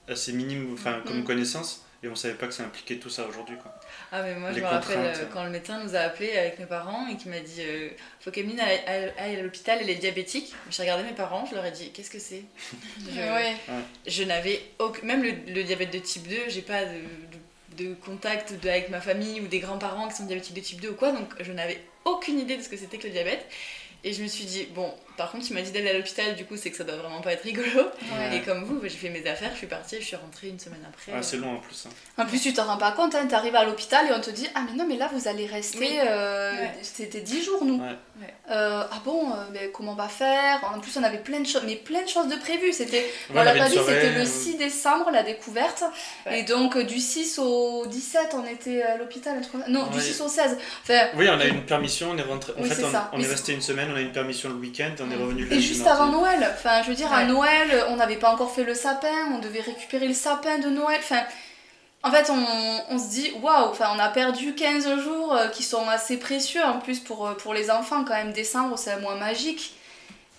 [0.07, 1.23] assez minime enfin, comme Mm.
[1.23, 3.57] connaissance, et on savait pas que ça impliquait tout ça aujourd'hui.
[3.57, 3.73] quoi.
[4.11, 6.65] Ah mais moi je me rappelle euh, quand le médecin nous a appelés avec mes
[6.65, 7.89] parents et qui m'a dit euh,
[8.21, 10.53] faut qu'Emeline aille, aille- aille à l'hôpital, elle est diabétique.
[10.69, 12.43] J'ai regardé mes parents, je leur ai dit qu'est-ce que c'est?
[13.13, 13.55] Je, ouais.
[14.05, 15.05] je n'avais aucun...
[15.05, 16.91] même le, le diabète de type 2, j'ai pas de,
[17.77, 20.79] de, de contact de- avec ma famille ou des grands-parents qui sont diabétiques de type
[20.81, 23.45] 2 ou quoi, donc je n'avais aucune idée de ce que c'était que le diabète.
[24.03, 26.45] Et je me suis dit, bon, par contre, tu m'as dit d'aller à l'hôpital, du
[26.45, 27.67] coup, c'est que ça doit vraiment pas être rigolo.
[27.75, 28.37] Ouais.
[28.37, 30.59] Et comme vous, bah, j'ai fait mes affaires, je suis partie, je suis rentrée une
[30.59, 31.11] semaine après.
[31.15, 31.87] Ah, c'est long en plus.
[31.87, 32.21] hein.
[32.23, 34.47] En plus, tu t'en rends pas compte, hein, t'arrives à l'hôpital et on te dit
[34.55, 35.79] Ah, mais non, mais là vous allez rester.
[35.79, 35.89] Oui.
[35.99, 36.71] euh, Ouais.
[36.83, 37.79] C'était 10 jours, nous.
[37.81, 37.95] Ouais.
[38.49, 40.63] Euh, ah bon, euh, mais comment on va faire?
[40.75, 42.71] En plus, on avait plein de choses, mais plein de choses de prévues.
[42.71, 42.99] C'était,
[43.31, 45.83] Ouais, on l'a pas dit, c'était le euh, 6 décembre, la découverte.
[46.25, 46.39] Ouais.
[46.39, 49.41] Et donc, euh, du 6 au 17, on était à l'hôpital.
[49.67, 50.03] Non, du Ouais.
[50.03, 50.57] 6 au 16.
[50.83, 52.53] Enfin, Oui, on a eu une permission, on est rentré.
[52.57, 53.09] En Oui, fait, c'est on, ça.
[53.13, 55.21] on Mais est resté une semaine, on a une permission le week-end, on est Mm.
[55.21, 56.01] revenu le Et juste mardi.
[56.01, 57.23] avant Noël, enfin je veux dire à.
[57.25, 60.99] Noël, on n'avait pas encore fait le sapin, on devait récupérer le sapin de Noël,
[60.99, 61.23] enfin
[62.03, 65.63] en fait on, on se dit waouh, enfin on a perdu 15 jours euh, qui
[65.63, 68.99] sont assez précieux en plus pour, euh, pour les enfants quand même, décembre c'est un
[68.99, 69.73] mois magique.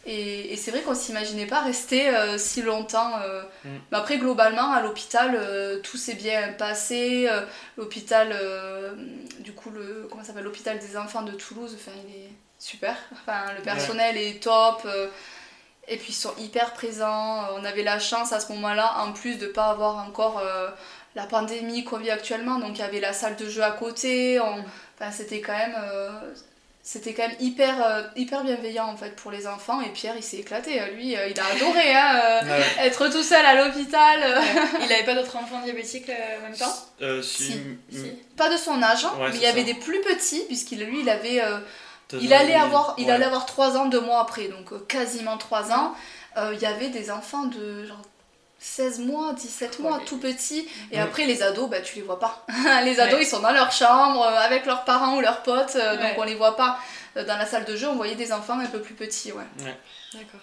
[0.07, 3.11] Et, et c'est vrai qu'on s'imaginait pas rester euh, si longtemps.
[3.27, 3.43] euh.
[3.65, 3.69] Mm.
[3.93, 7.29] Mais après, globalement, à l'hôpital, euh, tout s'est bien passé.
[7.77, 8.35] l'hôpital,
[9.41, 12.97] du coup, le, comment ça s'appelle L'hôpital des enfants de Toulouse, enfin, il est super.
[13.13, 14.83] Enfin, le personnel est top.
[14.85, 15.09] euh,
[15.91, 17.47] et puis, ils sont hyper présents.
[17.57, 20.69] On avait la chance à ce moment-là, en plus de pas avoir encore euh,
[21.15, 22.59] la pandémie qu'on vit actuellement.
[22.59, 24.39] Donc, il y avait la salle de jeu à côté.
[24.41, 24.65] on-
[25.01, 25.77] Enfin, c'était quand même.
[25.81, 26.11] euh,
[26.83, 30.23] c'était quand même hyper, euh, hyper bienveillant en fait pour les enfants et Pierre il
[30.23, 32.87] s'est éclaté, lui euh, il a adoré hein, euh, Ouais.
[32.87, 34.21] être tout seul à l'hôpital.
[34.23, 34.41] euh.
[34.87, 36.75] Il avait pas d'autres enfants diabétiques euh, en même temps?
[37.03, 38.11] Euh, si- Si, si.
[38.39, 41.01] Pas de son âge, hein, Ouais, mais il y avait des plus petits puisqu'il lui
[41.01, 41.59] il avait euh,
[42.21, 43.13] il allait avoir il Ouais.
[43.13, 45.95] allait avoir 3 ans deux mois après donc euh, quasiment 3 ans.
[46.37, 48.01] Euh, Il y avait des enfants de genre
[48.61, 50.05] 16 mois, 17 mois, Ouais.
[50.05, 50.69] tout petits.
[50.91, 51.01] Et Ouais.
[51.01, 52.45] après, les ados, bah, tu les vois pas.
[52.85, 53.23] les ados, Ouais.
[53.23, 56.35] ils sont dans leur chambre, euh, avec leurs parents ou leurs potes, donc on les
[56.35, 56.79] voit pas.
[57.15, 59.45] Dans la salle de jeu, on voyait des enfants un peu plus petits, ouais.
[60.13, 60.41] D'accord.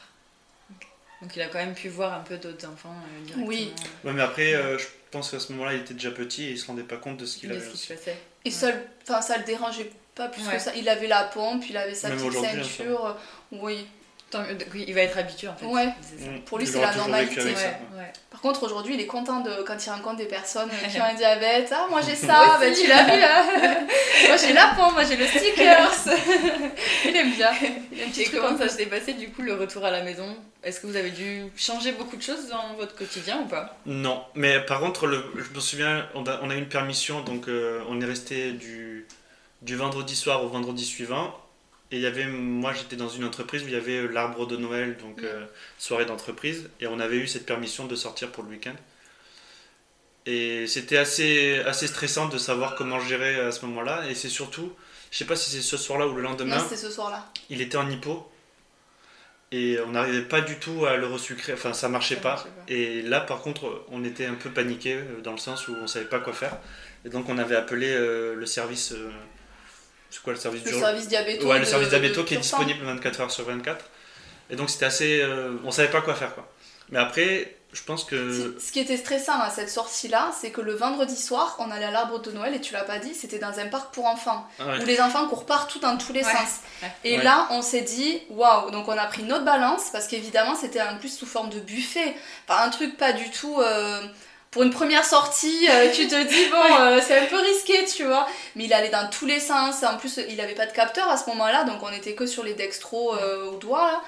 [1.21, 3.47] Donc il a quand même pu voir un peu d'autres enfants euh, directement.
[3.47, 3.73] Oui.
[4.03, 6.57] Ouais, mais après, euh, je pense qu'à ce moment-là, il était déjà petit et il
[6.57, 7.65] se rendait pas compte de ce qu'il de avait.
[7.65, 8.17] ce qui se passait.
[8.43, 10.53] Et ça le dérangeait pas plus Ouais.
[10.55, 10.71] que ça.
[10.75, 13.05] Il avait la pompe, il avait sa Même petite hein, ceinture.
[13.05, 13.13] euh,
[13.51, 13.85] Oui.
[14.31, 14.41] Tant
[14.73, 15.67] il va être habitué en fait.
[15.67, 15.85] Ouais.
[15.85, 16.39] Mm.
[16.45, 17.43] Pour lui, c'est la normalité.
[17.43, 18.11] Ouais, ouais.
[18.31, 21.13] Par contre, aujourd'hui, il est content de quand il rencontre des personnes qui ont un
[21.13, 21.71] diabète.
[21.71, 23.85] Ah, moi j'ai ça, Moi ben, tu l'as vu, hein
[24.27, 25.91] Moi j'ai la pompe, moi j'ai le stickers.
[27.05, 27.51] il aime bien.
[27.91, 30.35] Il aime Et comment en ça s'est passé du coup le retour à la maison?
[30.63, 33.77] Est-ce que vous avez dû changer beaucoup de choses dans votre quotidien ou pas?
[33.85, 37.21] Non, mais par contre, le, je me souviens, on a, on a eu une permission,
[37.21, 38.94] donc euh, on est resté du,
[39.65, 41.39] du vendredi soir au vendredi suivant.
[41.91, 44.47] Et il y avait, moi j'étais dans une entreprise où il y avait euh, l'arbre
[44.47, 45.25] de Noël, donc Mm.
[45.25, 45.45] euh,
[45.77, 48.75] soirée d'entreprise, et on avait eu cette permission de sortir pour le week-end.
[50.25, 54.73] Et c'était assez, assez stressant de savoir comment gérer à ce moment-là, et c'est surtout,
[55.11, 57.31] je sais pas si c'est ce soir-là ou le lendemain, Non, ce soir-là.
[57.51, 58.27] il était en hypo,
[59.51, 62.29] et on n'arrivait pas du tout à le resucrer, enfin ça marchait Ça pas.
[62.29, 62.73] marchait pas.
[62.73, 65.85] Et là, par contre, on était un peu paniqué euh, dans le sens où on
[65.85, 66.57] savait pas quoi faire.
[67.05, 68.93] Et donc, on avait appelé euh, le service.
[68.93, 69.11] euh,
[70.15, 71.45] c'est quoi le service Le du service diabéto.
[71.47, 73.85] Ouais, le de- service de diabéto qui est disponible 24 heures sur 24.
[74.49, 75.21] Et donc, c'était assez.
[75.21, 76.47] euh, on savait pas quoi faire, quoi.
[76.89, 78.55] Mais après, je pense que.
[78.63, 81.91] Ce qui était stressant à cette sortie-là, c'est que le vendredi soir, on allait à
[81.91, 84.67] l'arbre de Noël et tu l'as pas dit, c'était dans un parc pour enfants Ah
[84.67, 84.83] ouais.
[84.83, 86.31] où les enfants courent partout dans tous les Ouais.
[86.31, 86.59] sens.
[86.83, 86.91] Ouais.
[87.03, 87.23] Et Ouais.
[87.23, 90.97] là, on s'est dit waouh, donc on a pris notre balance parce qu'évidemment, c'était en
[90.99, 92.13] plus sous forme de buffet,
[92.45, 93.59] pas un truc pas du tout.
[93.59, 94.01] euh,
[94.55, 98.05] Pour une première sortie, euh, tu te dis, bon, euh, c'est un peu risqué, tu
[98.05, 98.25] vois.
[98.55, 99.83] Mais il allait dans tous les sens.
[99.83, 102.41] En plus, il avait pas de capteur à ce moment-là, donc on était que sur
[102.41, 104.01] les dextros euh, au doigt, là.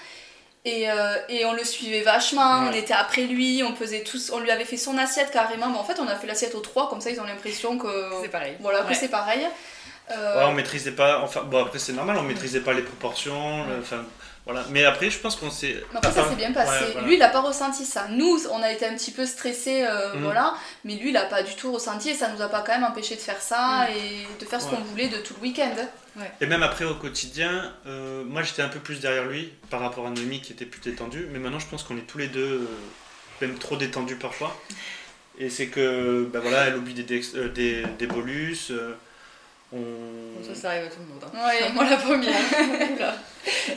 [0.63, 4.39] Et, euh, et on le suivait vachement, on était après lui, on pesait tous, on
[4.39, 5.67] lui avait fait son assiette carrément.
[5.67, 7.87] Mais en fait, on a fait l'assiette aux trois, comme ça ils ont l'impression que,
[8.21, 8.55] C'est pareil.
[8.61, 8.93] voilà, que Ouais.
[8.93, 9.45] c'est pareil.
[10.11, 11.19] Euh, Ouais, on maîtrisait pas.
[11.21, 13.65] Enfin, bon, après, c'est normal, on maîtrisait pas les proportions.
[13.65, 14.05] le- Enfin,
[14.47, 14.65] voilà.
[14.71, 15.83] Mais après, je pense qu'on s'est.
[15.93, 16.71] Après, ça s'est bien passé.
[16.85, 17.07] ouais, voilà.
[17.07, 18.07] Lui, il a pas ressenti ça.
[18.09, 20.23] Nous, on a été un petit peu stressés, euh, Mhm.
[20.23, 20.55] voilà.
[20.85, 22.83] Mais lui, il a pas du tout ressenti et ça nous a pas quand même
[22.83, 24.77] empêché de faire ça et de faire ce Ouais.
[24.77, 25.75] qu'on voulait de tout le week-end.
[26.41, 30.07] Et même après au quotidien, euh, moi j'étais un peu plus derrière lui par rapport
[30.07, 32.61] à Noémie qui était plus détendue, mais maintenant je pense qu'on est tous les deux
[32.61, 32.67] euh,
[33.41, 34.59] même trop détendus parfois.
[35.37, 37.03] Et c'est que bah voilà, elle oublie des,
[37.53, 38.95] des, des bolus, euh,
[39.77, 40.43] on...
[40.53, 41.23] Ça, ça arrive à tout le monde.
[41.25, 41.47] hein.
[41.47, 41.71] Ouais.
[41.73, 42.33] Moi la première.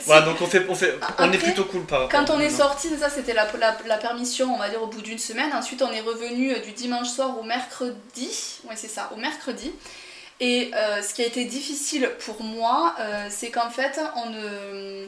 [0.05, 2.89] Voilà, donc on, fait, on, fait, on est plutôt cool par Quand on est sorti,
[2.99, 5.51] ça c'était la, la, la permission, on va dire, au bout d'une semaine.
[5.53, 8.29] Ensuite, on est revenu euh, du dimanche soir au mercredi.
[8.69, 9.71] Ouais, c'est ça, au mercredi.
[10.39, 15.05] Et euh, ce qui a été difficile pour moi, euh, c'est qu'en fait, on ne,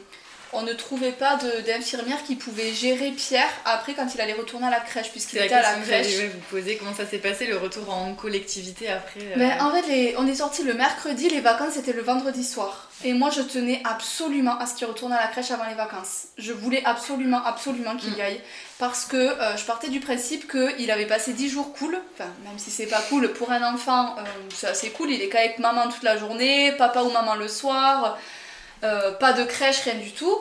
[0.54, 4.70] on ne trouvait pas d'infirmière qui pouvait gérer Pierre après quand il allait retourner à
[4.70, 6.06] la crèche, puisqu'il était la à la crèche.
[6.18, 6.76] ouais, vous poser.
[6.76, 10.26] Comment ça s'est passé le retour en collectivité après euh, Ben, en fait, les- on
[10.26, 12.90] est sorti le mercredi, les vacances c'était le vendredi soir.
[13.04, 16.24] Et moi, je tenais absolument à ce qu'il retourne à la crèche avant les vacances.
[16.38, 18.40] Je voulais absolument, absolument qu'il y aille.
[18.78, 21.98] Parce que euh, je partais du principe qu'il avait passé 10 jours cool.
[22.14, 24.22] Enfin, même si c'est pas cool, pour un enfant, euh,
[24.54, 25.10] c'est assez cool.
[25.10, 28.18] Il est qu'avec maman toute la journée, papa ou maman le soir.
[28.84, 30.36] Euh, pas de crèche, rien du tout.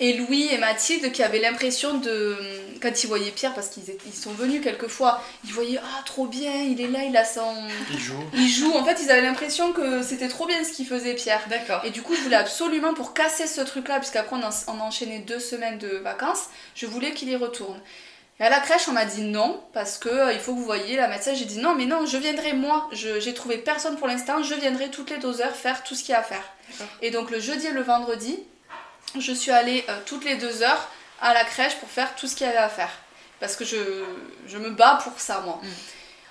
[0.00, 2.36] Et Louis et Mathilde qui avaient l'impression de.
[2.80, 6.54] Quand ils voyaient Pierre, parce qu'ils ils sont venus quelquefois, ils voyaient Ah, trop bien,
[6.62, 7.52] il est là, il a son.
[7.92, 8.22] Il joue.
[8.34, 11.42] Il joue, en fait, ils avaient l'impression que c'était trop bien ce qu'il faisait, Pierre.
[11.50, 11.80] D'accord.
[11.84, 14.84] Et du coup, je voulais absolument, pour casser ce truc-là, puisqu'après on, en- on a
[14.84, 16.44] enchaîné deux semaines de vacances,
[16.76, 17.80] je voulais qu'il y retourne.
[18.40, 20.64] Et à la crèche, on m'a dit non, parce que euh, il faut que vous
[20.64, 21.34] voyez la médecin.
[21.34, 22.88] J'ai dit non, mais non, je viendrai moi.
[22.92, 26.02] Je- J'ai trouvé personne pour l'instant, je viendrai toutes les deux heures faire tout ce
[26.04, 26.44] qu'il y a à faire.
[27.02, 28.38] Et donc le jeudi et le vendredi,
[29.18, 30.88] je suis allée euh, toutes les deux heures
[31.20, 32.90] à la crèche pour faire tout ce qu'il y avait à faire.
[33.40, 33.76] Parce que je,
[34.46, 35.60] je me bats pour ça, moi.
[35.62, 35.66] Mm.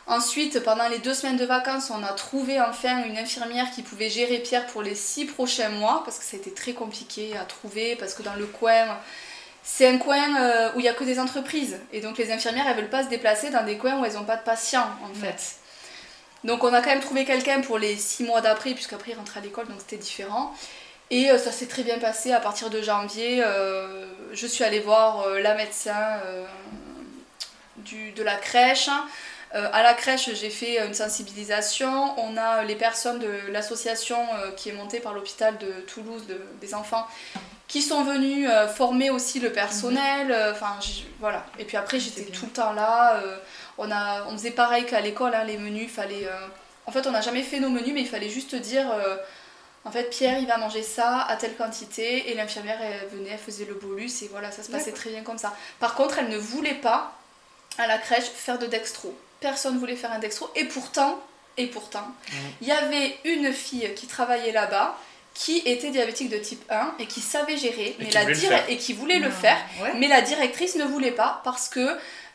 [0.10, 4.10] Ensuite, pendant les deux semaines de vacances, on a trouvé enfin une infirmière qui pouvait
[4.10, 7.44] gérer Pierre pour les six prochains mois, parce que ça a été très compliqué à
[7.44, 8.98] trouver, parce que dans le coin,
[9.70, 11.78] c'est un coin euh, où il n'y a que des entreprises.
[11.92, 14.24] Et donc les infirmières, elles veulent pas se déplacer dans des coins où elles n'ont
[14.24, 15.28] pas de patients, en Ouais.
[15.34, 15.56] fait.
[16.46, 19.42] Donc on a quand même trouvé quelqu'un pour les six mois d'après, puisqu'après il rentrait
[19.42, 20.56] à l'école, donc c'était différent.
[21.12, 23.42] Et euh, ça s'est très bien passé à partir de janvier.
[23.44, 26.00] euh, je suis allée voir la médecin
[27.78, 28.90] du, de la crèche.
[29.54, 32.14] À la crèche, j'ai fait une sensibilisation.
[32.20, 34.18] On a les personnes de l'association
[34.58, 37.08] qui est montée par l'hôpital de Toulouse de- des enfants
[37.78, 40.32] qui sont venus euh, former aussi le personnel.
[40.32, 40.78] euh, Enfin,
[41.20, 41.46] voilà.
[41.60, 43.18] Et puis après, j'étais tout le temps là.
[43.18, 43.38] euh,
[43.78, 45.92] on, a, on faisait pareil qu'à l'école, hein, les menus.
[45.92, 46.28] Fallait,
[46.88, 48.88] En fait, on n'a jamais fait nos menus, mais il fallait juste dire.
[49.86, 53.38] en fait, Pierre, il va manger ça à telle quantité, et l'infirmière, elle venait, elle
[53.38, 55.54] faisait le bolus, et voilà, ça se passait très bien comme ça.
[55.80, 57.14] Par contre, elle ne voulait pas,
[57.78, 59.16] à la crèche, faire de dextro.
[59.40, 61.20] Personne voulait faire un dextro, et pourtant,
[61.58, 62.08] et pourtant,
[62.62, 64.98] il y avait une fille qui travaillait là-bas,
[65.40, 68.78] qui était diabétique de type 1, et qui savait gérer, mais qui la dire et
[68.78, 69.92] qui voulait le faire, Ouais.
[70.00, 71.88] mais la directrice ne voulait pas, parce que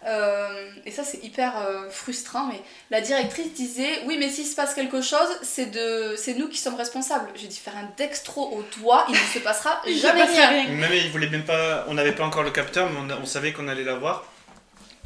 [0.04, 2.46] Euh, et ça, c'est hyper euh, frustrant.
[2.48, 2.60] Mais
[2.90, 6.16] la directrice disait Oui, mais s'il se passe quelque chose, c'est de...
[6.16, 7.28] c'est nous qui sommes responsables.
[7.36, 10.48] J'ai dit Faire un dextro au doigt, il ne se passera jamais rien.
[10.48, 10.68] rien.
[10.70, 13.26] Même il voulait même pas, on n'avait pas encore le capteur, mais on, a- on
[13.26, 14.24] savait qu'on allait l'avoir.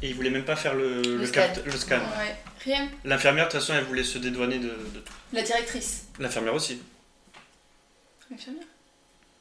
[0.01, 1.41] Et il voulait même pas faire le, le, scan.
[1.41, 1.97] capt- le scan.
[1.99, 2.89] Ouais, rien.
[3.05, 5.13] L'infirmière, de toute façon, elle voulait se dédouaner de, de tout.
[5.31, 6.05] La directrice.
[6.17, 6.81] L'infirmière aussi.
[8.31, 8.63] L'infirmière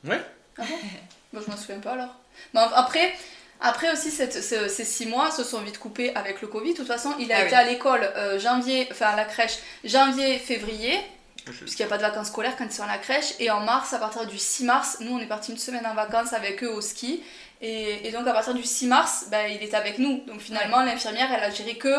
[0.05, 0.21] Ouais.
[0.59, 0.77] Ah bon?
[1.33, 2.15] Moi, je m'en souviens pas alors.
[2.55, 3.13] Mais après,
[3.61, 6.73] après aussi, cette- ce- ces six mois se sont vite coupés avec le Covid.
[6.73, 7.61] De toute façon, il a Ah été oui.
[7.61, 10.99] à l'école euh, janvier, enfin à la crèche, janvier, février,
[11.45, 13.35] puisqu'il n'y a pas de vacances scolaires quand ils sont à la crèche.
[13.41, 15.95] Et en mars, à partir du 6 mars, nous, on est parti une semaine en
[15.95, 17.23] vacances avec eux au ski.
[17.63, 20.19] Et, et donc, à partir du 6 mars, ben, il est avec nous.
[20.27, 21.95] Donc, finalement, l'infirmière, elle a géré que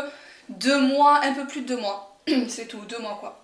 [0.49, 2.17] deux mois, un peu plus de deux mois.
[2.47, 3.43] C'est tout, deux mois quoi.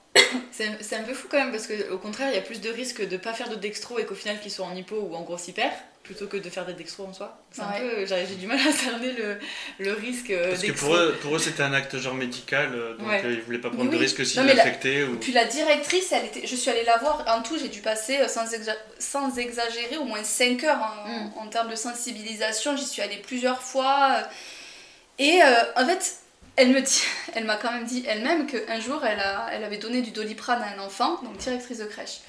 [0.52, 2.62] C'est c'est un peu fou quand même parce que au contraire il y a plus
[2.62, 5.16] de risques de pas faire de dextro et qu'au final qu'ils soient en hypo ou
[5.16, 5.72] en grosse hyper
[6.04, 7.40] plutôt que de faire des dextros en soi.
[7.52, 9.38] C'est un peu j'ai j'ai du mal à cerner le,
[9.80, 10.88] le risque euh, Parce que dextro.
[10.88, 13.22] pour eux, pour eux c'était un acte genre médical, euh, donc Ouais.
[13.24, 14.02] euh, ils voulaient pas prendre de oui.
[14.04, 14.66] risque s'il Non, mais la-.
[15.10, 15.16] Ou...
[15.16, 18.18] Puis la directrice, elle était, je suis allée la voir, en tout j'ai dû passer,
[18.18, 21.32] euh, sans, exa- sans exagérer, au moins 5 heures en, Mm.
[21.38, 22.76] en termes de sensibilisation.
[22.76, 24.18] J'y suis allée plusieurs fois.
[24.18, 24.22] euh,
[25.20, 26.18] Et euh, en fait,
[26.56, 27.04] elle me dit,
[27.36, 30.62] elle m'a quand même dit elle-même qu'un jour, elle, a, elle avait donné du doliprane
[30.62, 32.20] à un enfant, donc directrice de crèche,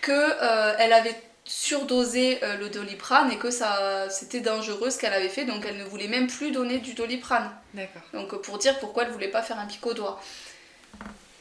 [0.00, 5.12] que euh, elle avait surdosé euh, le doliprane et que ça c'était dangereux ce qu'elle
[5.12, 8.00] avait fait donc elle ne voulait même plus donner du doliprane D'accord.
[8.14, 10.20] donc euh, pour dire pourquoi elle voulait pas faire un pic au doigt.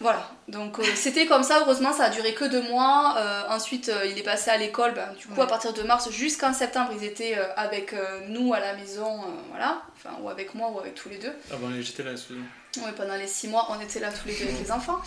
[0.03, 3.15] Voilà, donc euh, c'était comme ça, heureusement ça a duré que deux mois.
[3.17, 5.43] Euh, ensuite euh, il est passé à l'école, ben, du coup Ouais.
[5.43, 9.21] à partir de mars jusqu'en septembre ils étaient euh, avec euh, nous à la maison,
[9.21, 11.31] euh, voilà, enfin ou avec moi ou avec tous les deux.
[11.51, 12.45] Ah bon, j'étais là, excusez-moi.
[12.85, 14.99] Ouais, pendant les six mois on était là tous les deux avec les enfants.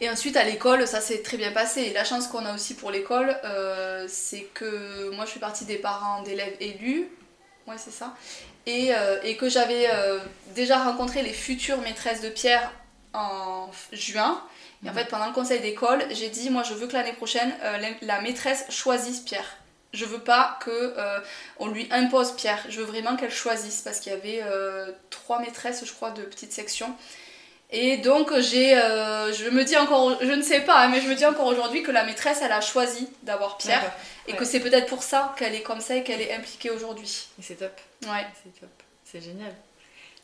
[0.00, 1.80] Et ensuite à l'école ça s'est très bien passé.
[1.82, 5.64] Et la chance qu'on a aussi pour l'école, euh, c'est que moi je fais partie
[5.64, 7.08] des parents d'élèves élus,
[7.66, 8.14] ouais c'est ça,
[8.66, 10.20] et, euh, et que j'avais euh,
[10.54, 12.70] déjà rencontré les futures maîtresses de Pierre
[13.16, 14.42] en juin.
[14.84, 14.98] Et en Mhm.
[14.98, 18.20] fait, pendant le conseil d'école, j'ai dit moi, je veux que l'année prochaine, euh, la,
[18.20, 19.56] maîtresse choisisse Pierre.
[19.94, 21.18] Je veux pas que euh,
[21.58, 22.62] on lui impose Pierre.
[22.68, 26.22] Je veux vraiment qu'elle choisisse parce qu'il y avait euh, trois maîtresses, je crois, de
[26.22, 26.94] petite section.
[27.70, 31.14] Et donc j'ai, je me dis encore, je ne sais pas, hein, mais je me
[31.16, 33.92] dis encore aujourd'hui que la maîtresse, elle a choisi d'avoir Pierre
[34.28, 37.26] et que c'est peut-être pour ça qu'elle est comme ça et qu'elle est impliquée aujourd'hui.
[37.40, 37.72] Et c'est top.
[38.04, 38.24] Ouais.
[38.44, 38.70] C'est top.
[39.04, 39.52] C'est génial.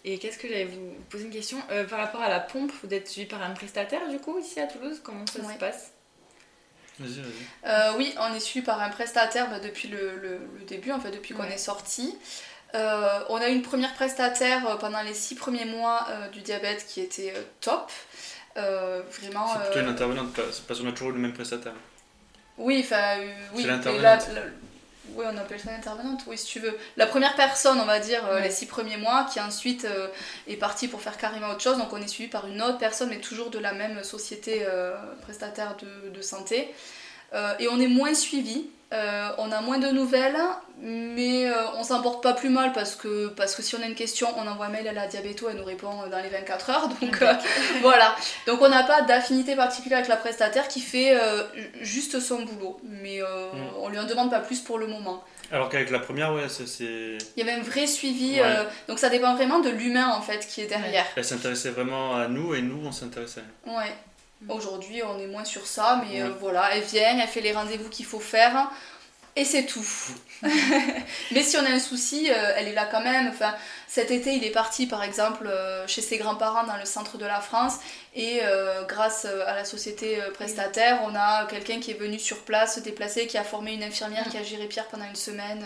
[0.05, 2.93] Et qu'est-ce que j'allais vous poser une question Euh, par rapport à la pompe Vous
[2.93, 5.55] êtes suivi par un prestataire du coup ici à Toulouse Comment ça Ouais.
[5.55, 5.93] se passe?
[6.99, 7.71] Vas-y, vas-y.
[7.71, 11.01] Euh, oui, on est suivi par un prestataire bah, depuis le, le- le début, en
[11.01, 12.17] fait, depuis qu'on est sorti.
[12.75, 16.85] Euh, on a eu une première prestataire pendant les six premiers mois euh, du diabète
[16.87, 17.91] qui était euh, top.
[18.57, 19.47] Euh, vraiment.
[19.49, 20.33] C'est plutôt euh, une intervenante,
[20.67, 21.75] parce qu'on a toujours eu le même prestataire.
[22.59, 23.63] Oui, enfin, euh, oui.
[23.63, 24.29] C'est l'intervenante.
[25.15, 26.79] Oui, on appelle ça l'intervenante, oui, si tu veux.
[26.97, 28.43] La première personne, on va dire, euh, Ouais.
[28.45, 30.09] les six premiers mois, qui ensuite euh,
[30.47, 31.77] est partie pour faire carrément autre chose.
[31.77, 34.95] Donc on est suivi par une autre personne, mais toujours de la même société euh,
[35.23, 36.73] prestataire de, de santé.
[37.59, 38.67] Et on est moins suivi.
[38.93, 40.37] Euh, on a moins de nouvelles,
[40.81, 43.87] mais euh, on s'en porte pas plus mal parce que, parce que si on a
[43.87, 46.71] une question, on envoie un mail à la diabéto, elle nous répond dans les 24
[46.71, 46.89] heures.
[47.01, 47.33] Donc euh,
[47.81, 48.15] voilà.
[48.47, 51.43] Donc on n'a pas d'affinité particulière avec la prestataire qui fait euh,
[51.81, 52.81] juste son boulot.
[52.85, 53.57] Mais euh, Mm.
[53.81, 55.23] on lui en demande pas plus pour le moment.
[55.51, 56.85] Alors qu'avec la première, ouais, c'est.
[56.85, 58.35] Il y avait un vrai suivi.
[58.37, 58.43] Ouais.
[58.43, 61.05] euh, donc ça dépend vraiment de l'humain en fait qui est derrière.
[61.17, 63.43] Elle s'intéressait vraiment à nous et nous, on s'intéressait.
[63.67, 63.95] Ouais.
[64.49, 66.29] Aujourd'hui, on est moins sur ça, mais Ouais.
[66.29, 68.71] euh, voilà, elle vient, elle fait les rendez-vous qu'il faut faire,
[69.37, 69.87] et c'est tout.
[71.33, 73.29] mais si on a un souci, euh, elle est là quand même.
[73.29, 73.55] Enfin,
[73.89, 77.25] cet été, il est parti, par exemple, euh, chez ses grands-parents dans le centre de
[77.25, 77.75] la France,
[78.15, 78.41] et
[78.89, 83.27] grâce à la société prestataire, on a quelqu'un qui est venu sur place se déplacer,
[83.27, 85.65] qui a formé une infirmière qui a géré Pierre pendant une semaine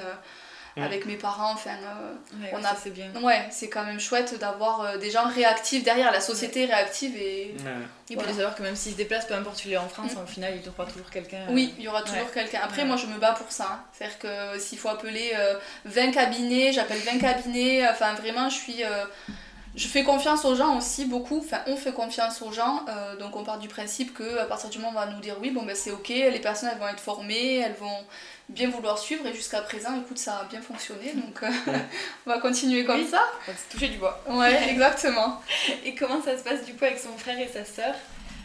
[0.83, 1.53] avec mes parents.
[1.53, 2.13] Enfin, euh,
[2.43, 3.07] Ouais, On a- ça, c'est bien.
[3.23, 7.55] ouais, c'est quand même chouette d'avoir euh, des gens réactifs derrière, la société réactive et
[7.59, 7.73] Ouais.
[8.09, 8.29] Et Voilà.
[8.29, 10.15] puis de savoir que même s'ils se déplacent, peu importe où il est en France,
[10.15, 10.19] Mm.
[10.23, 11.39] au final, il y aura toujours quelqu'un.
[11.49, 12.31] euh, Oui, il y aura toujours Ouais.
[12.35, 12.61] quelqu'un.
[12.63, 12.89] Après, Ouais.
[12.89, 13.69] moi, je me bats pour ça.
[13.73, 13.81] hein.
[13.93, 15.55] C'est-à-dire que s'il faut appeler euh,
[15.87, 17.89] 20 cabinets, j'appelle 20 cabinets.
[17.89, 18.85] Enfin, vraiment, je suis...
[19.77, 21.39] je fais confiance aux gens aussi, beaucoup.
[21.39, 22.81] Enfin, on fait confiance aux gens.
[22.89, 25.21] euh, donc, on part du principe que à partir du moment où on va nous
[25.21, 28.05] dire oui, bon, ben c'est ok, les personnes, elles vont être formées, elles vont
[28.49, 29.27] bien vouloir suivre.
[29.27, 31.13] Et jusqu'à présent, écoute, ça a bien fonctionné.
[31.13, 31.51] Donc, euh,
[32.27, 33.07] on va continuer comme Oui.
[33.09, 33.23] ça.
[33.47, 34.19] On va se toucher du bois.
[34.29, 35.41] Ouais, exactement.
[35.85, 37.95] Et comment ça se passe du coup avec son frère et sa sœur?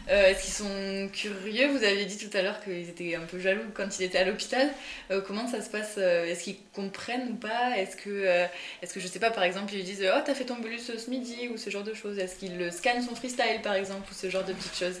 [0.08, 1.68] Euh, Est-ce qu'ils sont curieux?
[1.68, 4.24] Vous aviez dit tout à l'heure qu'ils étaient un peu jaloux quand il était à
[4.24, 4.68] l'hôpital.
[5.10, 5.94] Euh, comment ça se passe?
[5.98, 7.76] Euh, Est-ce qu'ils comprennent ou pas?
[7.78, 8.46] Est-ce que, euh,
[8.82, 10.80] est-ce que je sais pas, par exemple, ils lui disent Oh, t'as fait ton bolus
[10.98, 14.14] ce midi ou ce genre de choses Est-ce qu'ils scannent son freestyle par exemple ou
[14.14, 15.00] ce genre de petites choses?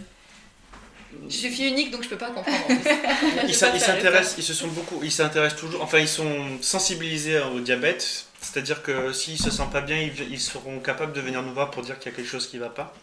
[1.28, 2.64] Je suis fille unique donc je peux pas comprendre.
[2.64, 2.90] en plus.
[3.42, 7.60] Je Ils s'intéressent, ils se sont beaucoup, ils s'intéressent toujours, enfin ils sont sensibilisés au
[7.60, 11.52] diabète, C'est-à-dire que s'ils se sentent pas bien, ils, ils seront capables de venir nous
[11.52, 12.94] voir pour dire qu'il y a quelque chose qui va pas.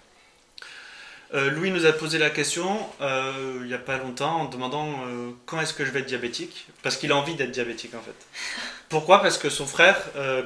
[1.35, 4.87] Euh, Louis nous a posé la question euh, il n'y a pas longtemps en demandant
[5.05, 6.65] euh, quand est-ce que je vais être diabétique?
[6.81, 8.15] Parce qu'il a envie d'être diabétique en fait.
[8.89, 9.21] Pourquoi?
[9.21, 9.95] Parce que son frère,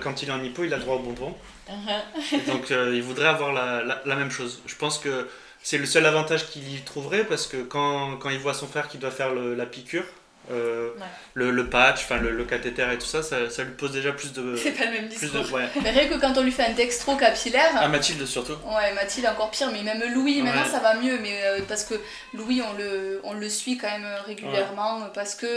[0.02, 1.34] quand il est en hypo, il a droit au bonbon.
[1.70, 2.36] Uh-huh.
[2.36, 4.62] Et donc il voudrait avoir la, la- la même chose.
[4.66, 5.30] Je pense que
[5.62, 8.90] c'est le seul avantage qu'il y trouverait parce que quand, quand il voit son frère
[8.90, 10.04] qui doit faire le- la piqûre,
[10.52, 11.06] euh, Ouais.
[11.36, 14.12] le, le patch, enfin le, le cathéter et tout ça, ça, ça lui pose déjà
[14.12, 14.56] plus de...
[14.58, 15.42] C'est pas le même Plus discours.
[15.46, 15.70] de ouais.
[15.82, 18.54] Mais rien que quand on lui fait un dextro capillaire, À Mathilde surtout.
[18.66, 21.96] Ouais, Mathilde encore pire, mais même Louis, maintenant ça va mieux, mais euh, parce que
[22.34, 25.48] Louis, on le, on le suit quand même régulièrement, parce que,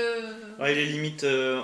[0.61, 1.25] Ouais, il est limite...
[1.25, 1.61] euh,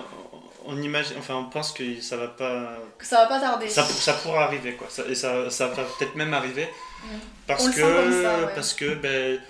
[0.64, 2.76] on imagine, enfin on pense que ça va pas...
[2.96, 3.68] que ça va pas tarder.
[3.68, 4.86] Ça, ça pourra arriver quoi.
[4.90, 6.68] Ça- et ça, ça va peut-être même arriver.
[7.04, 7.06] Mm.
[7.48, 8.52] Parce On le que, sent comme ça, ouais.
[8.54, 9.40] parce que ben,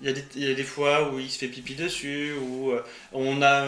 [0.00, 2.32] il y, a des- il y a des fois où il se fait pipi dessus,
[2.34, 3.66] ou euh, on a,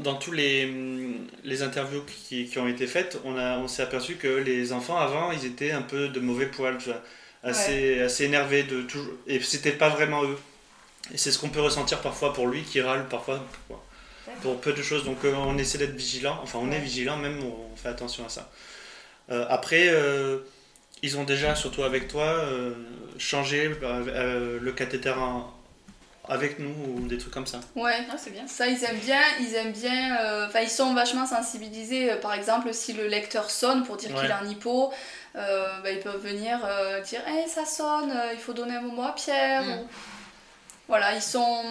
[0.00, 3.82] dans, tous les, hum, les interviews qui, qui ont été faites, on, a, on s'est
[3.82, 7.02] aperçu que les enfants avant, ils étaient un peu de mauvais poil, tu vois,
[7.42, 10.38] assez, assez énervés, de toujours, et c'était pas vraiment eux.
[11.12, 13.82] Et c'est ce qu'on peut ressentir parfois pour lui, qui râle parfois pour,
[14.42, 15.04] pour peu de choses.
[15.04, 18.28] Donc euh, on essaie d'être vigilant, enfin on est vigilant même, on fait attention à
[18.30, 18.50] ça.
[19.30, 20.38] Euh, après, euh,
[21.02, 22.72] ils ont déjà, surtout avec toi, euh,
[23.18, 25.12] changé euh, le cathéter
[26.28, 27.60] avec nous ou des trucs comme ça.
[27.76, 28.46] Ouais, Ah, c'est bien.
[28.46, 32.32] ça ils aiment bien, ils aiment bien, euh, enfin ils sont vachement sensibilisés, euh, par
[32.32, 34.22] exemple si le lecteur sonne pour dire Ouais.
[34.22, 34.90] qu'il a un hypo,
[35.36, 38.80] euh, bah, ils peuvent venir euh, dire hey, ça sonne, euh, il faut donner un
[38.80, 39.62] moment à Pierre.
[39.64, 39.72] Mm.
[39.80, 39.88] ou-
[40.88, 41.62] Voilà, ils sont,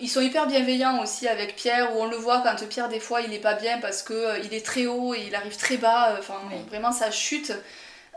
[0.00, 3.20] ils sont hyper bienveillants aussi avec Pierre, où on le voit quand Pierre des fois
[3.20, 5.76] il est pas bien parce que euh, il est très haut et il arrive très
[5.76, 6.56] bas, euh, enfin Oui.
[6.70, 7.52] vraiment ça chute.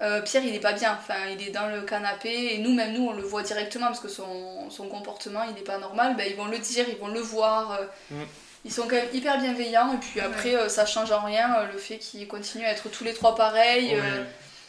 [0.02, 2.92] Euh, Pierre il est pas bien, enfin il est dans le canapé et nous même
[2.94, 6.28] nous on le voit directement parce que son, son comportement il est pas normal, ben,
[6.30, 7.72] ils vont le dire, ils vont le voir.
[7.80, 8.24] euh, Mm.
[8.66, 11.72] Ils sont quand même hyper bienveillants et puis après euh, ça change en rien euh,
[11.72, 13.90] le fait qu'ils continuent à être tous les trois pareils.
[13.94, 14.02] Ouais.
[14.04, 14.24] euh,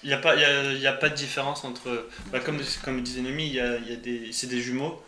[0.04, 2.06] Il n'y a, pas- il y a, y a pas de différence entre.
[2.30, 5.02] bah, comme, comme disait Noémie, il y a, il y a des, c'est des jumeaux.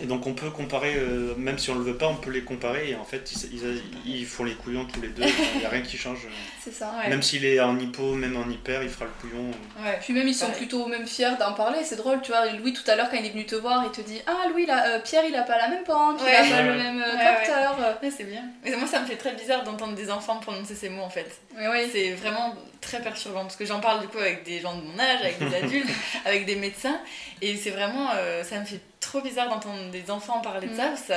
[0.00, 2.42] Et donc on peut comparer, euh, même si on le veut pas, on peut les
[2.42, 2.90] comparer.
[2.90, 5.22] Et en fait, ils, ils- ils font les couillons tous les deux.
[5.54, 6.18] Il n'y a rien qui change.
[6.64, 6.94] c'est ça.
[7.02, 7.08] Ouais.
[7.10, 9.50] Même s'il est en hypo, même en hyper, il fera le couillon.
[9.84, 9.98] Ouais.
[10.00, 12.88] Puis même ils sont plutôt même fiers d'en parler, c'est drôle, tu vois, Louis tout
[12.90, 15.00] à l'heure quand il est venu te voir, il te dit Ah Louis, là, euh,
[15.00, 16.34] Pierre il a pas la même pente, il Ouais.
[16.36, 16.76] a pas Ouais, le ouais.
[16.76, 17.78] même euh, Ouais, capteur.
[18.02, 18.42] Ouais, c'est bien.
[18.64, 21.40] Mais moi, ça me fait très bizarre d'entendre des enfants prononcer ces mots en fait.
[21.56, 24.76] Mais oui, C'est vraiment très perturbant parce que j'en parle du coup avec des gens
[24.76, 25.90] de mon âge, avec des adultes,
[26.24, 26.98] avec des médecins,
[27.42, 30.90] et c'est vraiment, euh, ça me fait trop bizarre d'entendre des enfants parler de ça.
[30.90, 30.96] Mm.
[30.96, 31.14] ça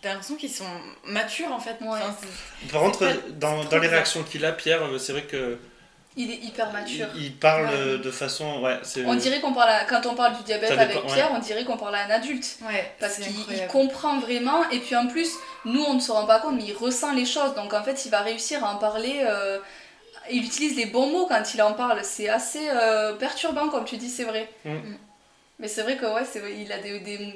[0.00, 0.64] T'as l'impression qu'ils sont
[1.04, 1.76] matures en fait.
[1.80, 1.88] Ouais.
[1.88, 2.14] Enfin,
[2.70, 3.90] Par contre, pas- dans, dans les bizarre.
[3.90, 5.58] réactions qu'il a, Pierre, euh, c'est vrai que
[6.16, 7.06] il est hyper il, mature.
[7.16, 7.72] il parle Ouais.
[7.74, 8.60] euh, de façon.
[8.62, 11.14] Ouais, On dirait qu'on parle à- quand on parle du diabète Ça dépend, avec ouais.
[11.14, 12.58] Pierre, on dirait qu'on parle à un adulte.
[12.68, 15.30] ouais, Parce qu'il il comprend vraiment, et puis en plus,
[15.64, 18.04] nous on ne se rend pas compte, mais il ressent les choses, donc en fait
[18.06, 19.22] il va réussir à en parler.
[19.24, 19.58] euh,
[20.30, 23.96] il utilise les bons mots quand il en parle, c'est assez euh, perturbant comme tu
[23.96, 24.48] dis, c'est vrai.
[24.64, 24.76] Mm.
[25.58, 27.34] Mais c'est vrai que ouais, c'est vrai, il a des, des-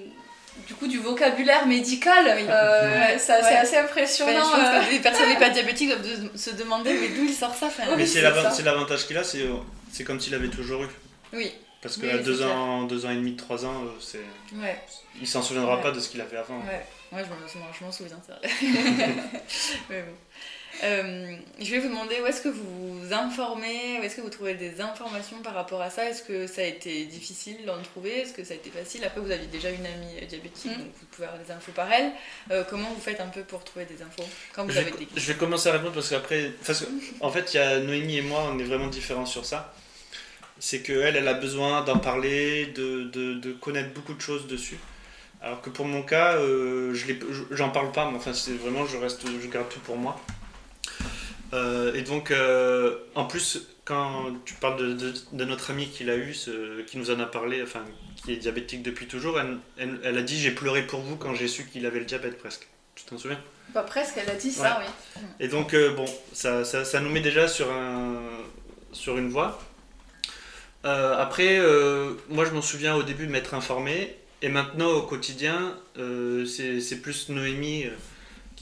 [0.67, 3.57] du coup du vocabulaire médical, euh, Ouais, ça- c'est ouais.
[3.57, 4.33] assez Enfin, impressionnant.
[4.45, 4.85] je pense euh.
[4.87, 7.67] que des personnes pas diabétiques doivent de- se demander mais d'où il sort ça.
[7.67, 8.51] Enfin, Oui, Mais c'est c'est l'avant- ça.
[8.51, 9.45] c'est l'avantage qu'il a, c'est
[9.91, 10.89] c'est comme s'il avait toujours eu.
[11.33, 12.55] Oui, Parce Oui, qu'à c'est deux, clair.
[12.57, 14.21] ans, deux ans et demi, trois ans, euh, c'est...
[14.57, 14.79] ouais.
[15.21, 15.83] il s'en souviendra Ouais.
[15.83, 16.59] pas de ce qu'il avait avant.
[16.61, 18.49] Ouais, ouais je m'en- je m'en souviens, vrai.
[19.91, 20.15] Mais bon.
[20.83, 24.31] Euh, je vais vous demander où est-ce que vous vous informez, où est-ce que vous
[24.31, 26.09] trouvez des informations par rapport à ça?
[26.09, 28.19] Est-ce que ça a été difficile d'en trouver?
[28.21, 29.05] Est-ce que ça a été facile?
[29.05, 30.79] Après, vous aviez déjà une amie euh, diabétique, Mm.
[30.79, 32.11] donc vous pouvez avoir des infos par elle.
[32.51, 34.29] Euh, comment vous faites un peu pour trouver des infos?
[34.55, 36.87] Quand vous Je avez vais, des je vais commencer à répondre parce qu'après, parce que,
[37.21, 39.73] en fait, il y a Noémie et moi, on est vraiment différents sur ça.
[40.59, 44.79] C'est qu'elle, elle a besoin d'en parler, de, de, de connaître beaucoup de choses dessus.
[45.41, 47.15] Alors que pour mon cas, euh, je-
[47.51, 50.21] j'en parle pas, mais enfin, c'est vraiment, je reste, je garde tout pour moi.
[51.53, 56.05] Euh, et donc, euh, en plus, quand tu parles de, de, de notre ami qui
[56.05, 57.85] l'a eu, ce- qui nous en a parlé, enfin,
[58.25, 61.35] qui est diabétique depuis toujours, elle, elle- elle a dit J'ai pleuré pour vous quand
[61.35, 62.69] j'ai su qu'il avait le diabète presque.
[62.95, 63.41] Tu t'en souviens?
[63.75, 65.23] Pas presque, elle a dit ça, oui.
[65.41, 68.21] et donc, euh, bon, ça, ça, ça nous met déjà sur, un,
[68.93, 69.61] sur une voie.
[70.85, 71.59] Après,
[72.29, 74.17] moi, je m'en souviens au début de m'être informé.
[74.43, 77.87] Et maintenant, au quotidien, c'est plus Noémie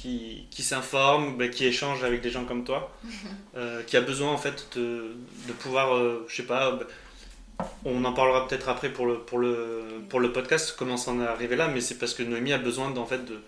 [0.00, 2.94] qui, qui s'informe, bah, qui échange avec des gens comme toi,
[3.56, 5.14] euh, qui a besoin, en fait, de,
[5.48, 6.86] de pouvoir, euh, je sais pas, bah,
[7.84, 11.20] on en parlera peut-être après pour le, pour, le, pour le podcast, comment ça en
[11.20, 13.40] est arrivé là, mais c'est parce que Noémie a besoin d'en fait, de,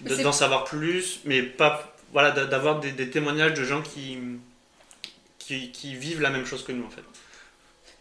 [0.00, 3.82] Mais de- d'en savoir plus, mais pas voilà, d'a- d'avoir des, des témoignages de gens
[3.82, 4.18] qui,
[5.38, 7.02] qui, qui vivent la même chose que nous en fait.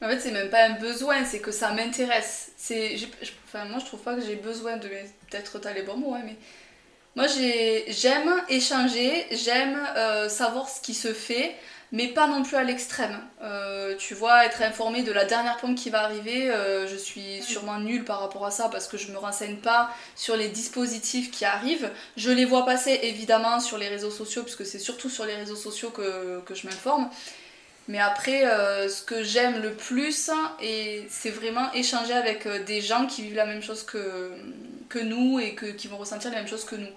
[0.01, 2.51] En fait, c'est même pas un besoin, c'est que ça m'intéresse.
[2.55, 2.95] C'est,
[3.47, 4.87] enfin, moi, je trouve pas que j'ai besoin de.
[4.87, 6.35] Peut-être t'as les bons mots, hein, mais.
[7.18, 11.55] Moi, j'ai, j'aime échanger, j'aime euh, savoir ce qui se fait.
[11.91, 13.18] mais pas non plus à l'extrême.
[13.41, 17.41] Euh, tu vois, être informé de la dernière pompe qui va arriver, euh, je suis
[17.41, 21.32] sûrement nulle par rapport à ça parce que je me renseigne pas sur les dispositifs
[21.32, 21.89] qui arrivent.
[22.18, 25.55] Je les vois passer évidemment sur les réseaux sociaux, puisque c'est surtout sur les réseaux
[25.55, 27.09] sociaux que, que je m'informe.
[27.88, 28.41] Mais après,
[28.89, 30.30] ce que j'aime le plus,
[31.09, 34.32] c'est vraiment échanger avec des gens qui vivent la même chose que,
[34.89, 36.89] que nous et que, qui vont ressentir la même chose que nous.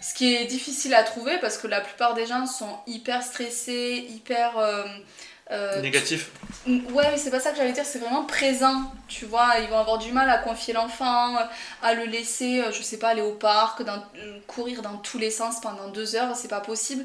[0.00, 4.06] Ce qui est difficile à trouver parce que la plupart des gens sont hyper stressés,
[4.10, 4.58] hyper.
[4.58, 4.84] Euh,
[5.52, 6.30] euh, Négatif.
[6.66, 8.92] Ouais, mais c'est pas ça que j'allais dire, c'est vraiment présent.
[9.08, 11.36] Tu vois, ils vont avoir du mal à confier l'enfant,
[11.82, 14.02] à le laisser, euh, je sais pas, aller au parc, dans,
[14.48, 17.04] courir dans tous les sens pendant deux heures, c'est pas possible.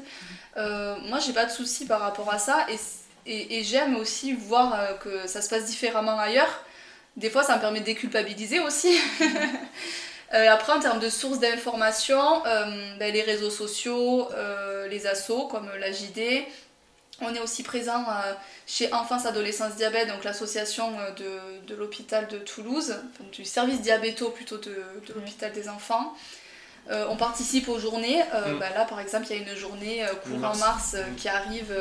[0.56, 2.78] moi, j'ai pas de soucis par rapport à ça et,
[3.30, 6.64] et, et j'aime aussi voir que ça se passe différemment ailleurs.
[7.16, 8.98] Des fois, ça me permet de déculpabiliser aussi.
[10.34, 15.46] Euh, après, en termes de sources d'information, euh, ben, les réseaux sociaux, euh, les assos
[15.48, 16.46] comme la JD.
[17.20, 18.04] On est aussi présent
[18.66, 22.96] chez Enfance Adolescence Diabète, donc l'association de, de l'hôpital de Toulouse,
[23.32, 24.74] du service diabéto plutôt de,
[25.06, 26.14] de l'hôpital des enfants.
[26.90, 28.24] on participe aux journées.
[28.24, 28.58] Mm.
[28.58, 31.14] Ben, là, par exemple, il y a une journée courant mars, mm.
[31.14, 31.72] qui arrive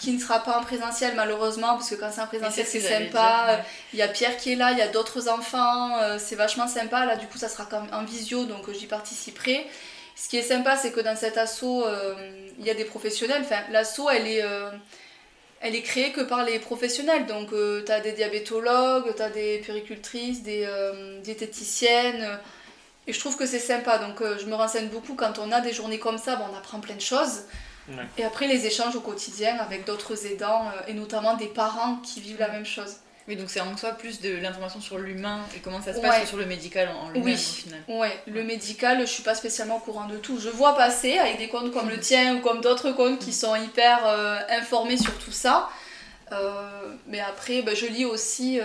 [0.00, 3.60] qui ne sera pas en présentiel malheureusement, parce que quand c'est en présentiel c'est sympa.
[3.92, 6.66] Il y a Pierre qui est là, il y a d'autres enfants, euh, c'est vachement
[6.66, 7.04] sympa.
[7.04, 9.66] Là du coup ça sera en visio, donc euh, j'y participerai.
[10.16, 12.14] Ce qui est sympa c'est que dans cet assaut, euh,
[12.58, 13.42] il y a des professionnels.
[13.44, 14.42] Enfin, l'assaut elle est,
[15.60, 17.26] elle est créée que par les professionnels.
[17.26, 20.66] Donc tu as des diabétologues, tu as des péricultrices, des
[21.22, 22.38] diététiciennes.
[23.06, 23.98] Et je trouve que c'est sympa.
[23.98, 26.96] Donc je me renseigne beaucoup quand on a des journées comme ça, on apprend plein
[26.96, 27.42] de choses.
[28.18, 32.20] Et après, les échanges au quotidien avec d'autres aidants euh, et notamment des parents qui
[32.20, 32.96] vivent la même chose.
[33.28, 36.22] Oui, donc c'est en soi plus de l'information sur l'humain et comment ça se passe
[36.22, 37.34] que sur le médical en lui-même oui.
[37.34, 37.80] au final.
[37.86, 40.40] Ouais, le médical, je suis pas spécialement au courant de tout.
[40.40, 43.54] Je vois passer avec des comptes comme le tien ou comme d'autres comptes qui sont
[43.54, 45.68] hyper euh, informés sur tout ça.
[46.32, 48.60] Euh, mais après, bah, je lis aussi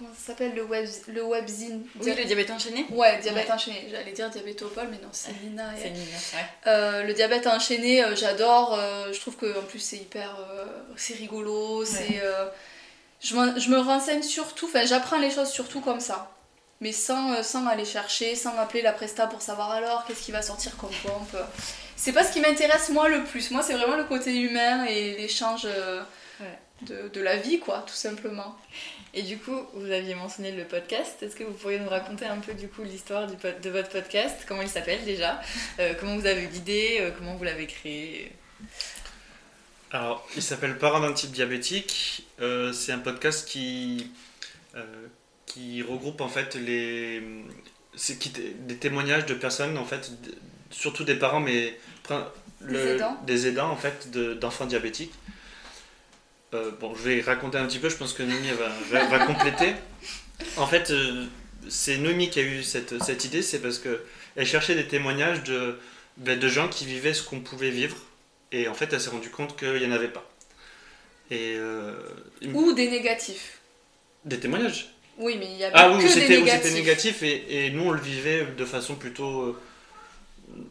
[0.00, 3.86] comment ça s'appelle le, web, le webzine Oui, le diabète enchaîné Ouais, diabète enchaîné.
[3.90, 5.70] J'allais dire diabétopole, mais non, c'est Nina.
[5.76, 6.46] C'est Nina, ouais.
[6.66, 8.74] Euh, le diabète enchaîné, euh, j'adore.
[8.78, 10.36] Euh, je trouve qu'en plus, c'est hyper.
[10.96, 11.84] c'est rigolo.
[11.84, 12.20] c'est
[13.20, 16.34] je, je, me renseigne surtout, enfin, j'apprends les choses surtout comme ça.
[16.80, 20.40] Mais sans, sans aller chercher, sans appeler la presta pour savoir alors qu'est-ce qui va
[20.40, 21.36] sortir comme pompe.
[21.96, 23.50] C'est pas ce qui m'intéresse moi le plus.
[23.50, 25.68] Moi, c'est vraiment le côté humain et l'échange
[26.80, 28.56] de, de la vie, quoi, tout simplement.
[29.12, 31.20] Et du coup, vous aviez mentionné le podcast.
[31.22, 34.36] Est-ce que vous pourriez nous raconter un peu du coup l'histoire de votre podcast?
[34.46, 35.40] Comment il s'appelle déjà?
[35.80, 36.98] Euh, Comment vous avez eu l'idée?
[37.00, 38.30] Euh, Comment vous l'avez créé?
[39.90, 42.28] Alors, il s'appelle Parents d'un type diabétique.
[42.40, 44.12] Euh, c'est un podcast qui,
[45.46, 47.20] qui regroupe en fait les,
[48.60, 50.12] des témoignages de personnes, en fait,
[50.70, 51.76] surtout des parents, mais
[52.60, 53.16] des, aidants.
[53.26, 54.08] des aidants en fait
[54.38, 55.12] d'enfants diabétiques.
[56.52, 58.50] Euh, bon, je vais raconter un petit peu, je pense que Noémie
[58.90, 59.74] va, va, compléter.
[60.56, 61.26] En fait, euh,
[61.68, 65.78] c'est Noémie qui a eu cette, cette idée, c'est parce qu'elle cherchait des témoignages de,
[66.16, 67.96] ben, de gens qui vivaient ce qu'on pouvait vivre,
[68.50, 70.28] et en fait, elle s'est rendue compte qu'il n'y en avait pas.
[71.30, 71.94] Et, euh,
[72.52, 73.60] Ou des négatifs.
[74.24, 74.92] Des témoignages?
[75.18, 76.62] Oui, mais il y avait ah, oui, que c'était, des négatifs.
[76.64, 79.56] c'était négatif, et, et, nous, on le vivait de façon plutôt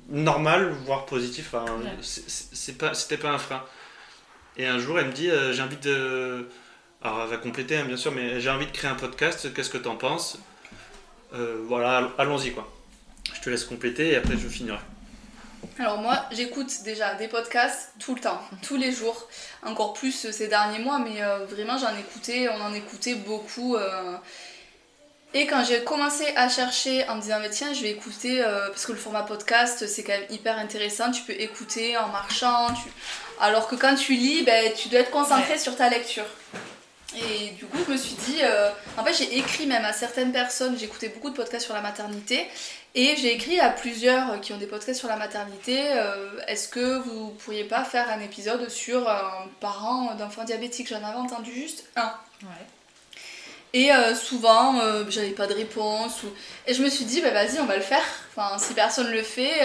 [0.10, 1.46] normale, voire positive.
[1.48, 1.66] Enfin,
[2.02, 3.64] c'est, pas, c'était pas un frein.
[4.60, 6.50] Et un jour, elle me dit euh, J'ai envie de.
[7.02, 9.54] Alors, elle va compléter, hein, bien sûr, mais j'ai envie de créer un podcast.
[9.54, 10.38] Qu'est-ce que t'en penses?
[11.34, 12.70] Euh, Voilà, allons-y, quoi.
[13.34, 14.80] Je te laisse compléter et après, je finirai.
[15.78, 19.30] Alors moi, j'écoute déjà des podcasts tout le temps, tous les jours,
[19.64, 23.78] encore plus ces derniers mois, mais euh, vraiment j'en écoutais, on en écoutait beaucoup.
[25.34, 28.86] Et quand j'ai commencé à chercher en me disant mais tiens je vais écouter parce
[28.86, 32.68] que le format podcast c'est quand même hyper intéressant, tu peux écouter en marchant.
[33.40, 36.26] Alors que quand tu lis, ben, tu dois être concentré sur ta lecture.
[37.16, 40.32] Et du coup, je me suis dit, euh, en fait, j'ai écrit même à certaines
[40.32, 42.48] personnes, j'ai écouté beaucoup de podcasts sur la maternité,
[42.94, 47.00] et j'ai écrit à plusieurs qui ont des podcasts sur la maternité, euh, est-ce que
[47.00, 51.86] vous pourriez pas faire un épisode sur un parent d'enfants diabétiques J'en avais entendu juste
[51.96, 52.14] un.
[53.74, 54.80] Et euh, souvent,
[55.10, 56.22] j'avais pas de réponse.
[56.68, 58.04] Et je me suis dit, bah, vas-y, on va le faire.
[58.36, 59.62] Enfin, si personne le fait,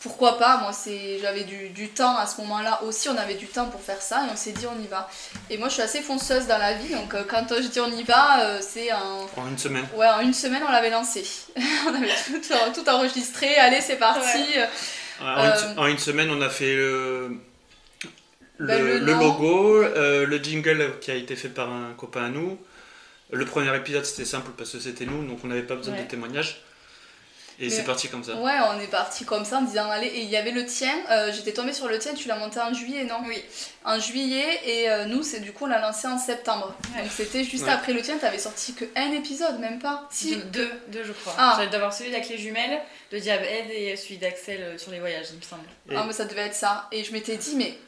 [0.00, 3.66] pourquoi pas Moi, c'est, j'avais du, temps à ce moment-là aussi, on avait du temps
[3.66, 5.08] pour faire ça et on s'est dit on y va.
[5.48, 7.90] Et moi, je suis assez fonceuse dans la vie, donc euh, quand je dis on
[7.90, 9.26] y va, euh, c'est en...
[9.36, 11.24] En une semaine Ouais, en une semaine, on l'avait lancé.
[11.86, 12.10] on avait
[12.74, 14.44] tout, enregistré, allez, c'est parti.
[15.20, 17.38] en, une, semaine, on a fait le,
[18.60, 22.58] ben, le, logo, euh, le jingle qui a été fait par un copain à nous.
[23.30, 26.02] Le premier épisode, c'était simple parce que c'était nous, donc on n'avait pas besoin de
[26.02, 26.62] témoignages.
[27.58, 28.34] Et c'est parti comme ça.
[28.34, 30.08] Ouais, on est parti comme ça en disant allez.
[30.08, 32.60] Et il y avait le tien, euh, j'étais tombée sur le tien, tu l'as monté
[32.60, 33.16] en juillet, non?
[33.26, 33.42] Oui.
[33.84, 36.74] En juillet, et euh, nous, c'est du coup, on l'a lancé en septembre.
[36.96, 37.70] Donc c'était juste Ouais.
[37.70, 40.06] après le tien, t'avais sorti que un épisode, même pas.
[40.10, 40.36] Si.
[40.36, 41.34] Deux, deux, je crois.
[41.38, 41.54] Ah.
[41.56, 42.80] J'avais d'avoir celui avec les jumelles,
[43.10, 45.64] de Diabète et celui d'Axel euh, sur les voyages, il me semble.
[45.90, 46.88] Et- Ah, mais ça devait être ça.
[46.92, 47.78] Et je m'étais dit, mais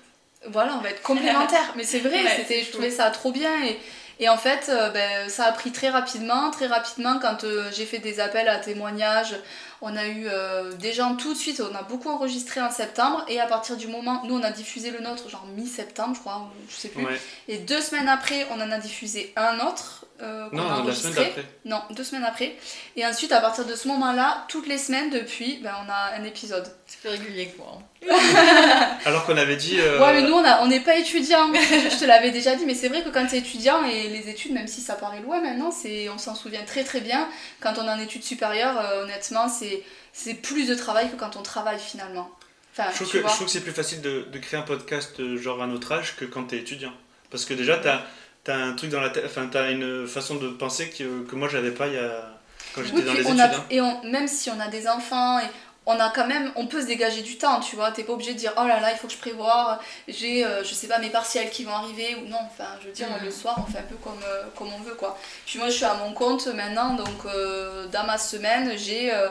[0.46, 1.72] voilà, on va être complémentaires.
[1.76, 3.52] mais c'est vrai, Ouais, c'était, je trouvais ça trop bien.
[3.66, 3.78] Et,
[4.20, 6.50] et en fait, euh, ben, ça a pris très rapidement.
[6.50, 9.36] Très rapidement, quand euh, j'ai fait des appels à témoignages,
[9.80, 11.60] on a eu euh, des gens tout de suite.
[11.60, 13.24] On a beaucoup enregistré en septembre.
[13.28, 16.38] Et à partir du moment, nous, on a diffusé le nôtre, genre mi-septembre, je crois,
[16.38, 17.04] ou je sais plus.
[17.04, 17.20] Ouais.
[17.46, 20.04] Et deux semaines après, on en a diffusé un autre.
[20.22, 21.44] Euh, qu'on a Non, la semaine d'après.
[21.64, 22.56] Non, deux semaines après.
[22.96, 26.24] Et ensuite, à partir de ce moment-là, toutes les semaines depuis, ben, on a un
[26.24, 26.66] épisode.
[26.86, 27.78] C'est plus régulier que moi.
[27.78, 27.82] hein.
[29.04, 29.78] Alors qu'on avait dit.
[29.80, 31.52] euh, Ouais, mais nous, on a- on n'est pas étudiants.
[31.54, 34.28] je te l'avais déjà dit, mais c'est vrai que quand tu es étudiant, et les
[34.28, 37.28] études, même si ça paraît loin maintenant, c'est, on s'en souvient très très bien.
[37.60, 41.36] Quand on est en études supérieures, euh, honnêtement, c'est, c'est plus de travail que quand
[41.36, 42.30] on travaille finalement.
[42.72, 44.62] Enfin, Je trouve, tu que, je trouve que c'est plus facile de, de créer un
[44.62, 46.92] podcast euh, genre à notre âge que quand t'es étudiant.
[47.30, 48.02] Parce que déjà, t'as
[48.50, 51.48] as un truc dans la tête, enfin, t'as une façon de penser que, que moi
[51.48, 52.30] j'avais pas il y a...
[52.74, 53.40] quand j'étais Oui, dans les on études.
[53.40, 53.64] a, hein.
[53.70, 55.44] et on- même si on a des enfants, et
[55.90, 57.90] on a quand même, on peut se dégager du temps, tu vois.
[57.92, 60.62] T'es pas obligé de dire, oh là là, il faut que je prévoie, j'ai, euh,
[60.62, 63.24] je sais pas, mes partiels qui vont arriver, ou non, enfin, je veux dire, Mhm.
[63.24, 65.18] le soir, on fait un peu comme, euh, comme on veut, quoi.
[65.46, 69.12] Puis moi, je suis à mon compte maintenant, donc euh, dans ma semaine, j'ai.
[69.14, 69.28] euh,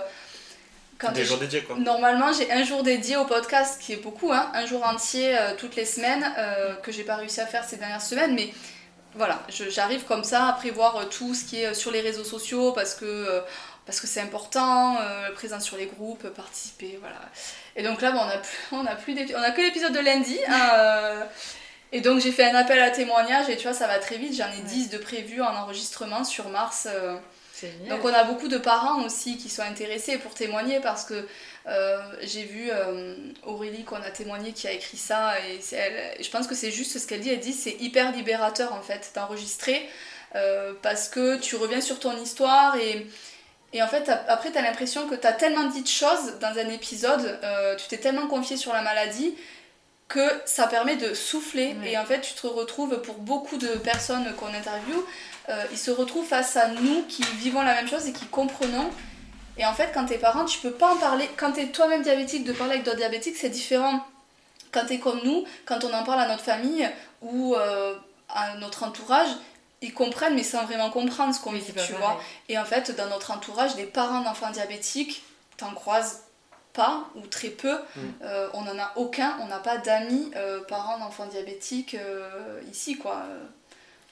[1.00, 1.76] quand Des jours dédiés quoi.
[1.78, 5.52] Normalement, j'ai un jour dédié au podcast, qui est beaucoup, hein, un jour entier euh,
[5.56, 8.52] toutes les semaines, euh, que j'ai pas réussi à faire ces dernières semaines, mais
[9.18, 12.24] voilà, j'arrive comme ça à prévoir euh, tout ce qui est euh, sur les réseaux
[12.24, 13.42] sociaux parce que euh,
[13.86, 17.22] parce que c'est important, euh, présence sur les groupes, participer, voilà.
[17.78, 20.00] Et donc là, bon, on a plus, on a plus on a que l'épisode de
[20.00, 20.38] lundi.
[20.48, 21.24] hein, euh,
[21.94, 24.36] et donc j'ai fait un appel à témoignage et tu vois, ça va très vite.
[24.36, 24.64] J'en ai Ouais.
[24.64, 26.88] 10 de prévus en enregistrement sur mars.
[26.92, 27.16] euh,
[27.90, 31.28] donc on a beaucoup de parents aussi qui sont intéressés pour témoigner parce que
[32.22, 36.48] j'ai vu euh, Aurélie qu'on a témoigné qui a écrit ça et elle, je pense
[36.48, 37.30] que c'est juste ce qu'elle dit.
[37.30, 39.88] Elle dit c'est hyper libérateur en fait d'enregistrer
[40.36, 43.08] euh, parce que tu reviens sur ton histoire et,
[43.74, 46.58] et en fait après tu as l'impression que tu as tellement dit de choses dans
[46.58, 49.36] un épisode, euh, tu t'es tellement confié sur la maladie
[50.08, 54.34] que ça permet de souffler et en fait tu te retrouves pour beaucoup de personnes
[54.36, 55.04] qu'on interviewe
[55.50, 58.90] euh, ils se retrouvent face à nous qui vivons la même chose et qui comprenons.
[59.58, 61.30] Et en fait, quand t'es parent, tu peux pas en parler.
[61.38, 64.06] Quand t'es toi-même diabétique, de parler avec d'autres diabétiques, c'est différent.
[64.72, 66.88] Quand t'es comme nous, quand on en parle à notre famille
[67.22, 67.96] ou euh,
[68.30, 69.30] à notre entourage,
[69.82, 71.96] ils comprennent, mais sans vraiment comprendre ce qu'on Oui, vit, tu pareil.
[71.98, 72.20] vois.
[72.50, 75.24] Et en fait, dans notre entourage, les parents d'enfants diabétiques,
[75.58, 76.22] t'en croises
[76.74, 77.74] pas ou très peu.
[77.74, 78.00] Mm.
[78.24, 82.98] Euh, on n'en a aucun, on n'a pas d'amis euh, parents d'enfants diabétiques euh, ici,
[82.98, 83.24] quoi.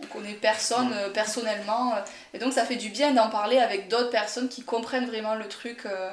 [0.03, 1.93] On connaît personne euh, personnellement.
[1.95, 1.99] euh,
[2.33, 5.47] et donc, ça fait du bien d'en parler avec d'autres personnes qui comprennent vraiment le
[5.47, 5.85] truc.
[5.85, 6.09] euh.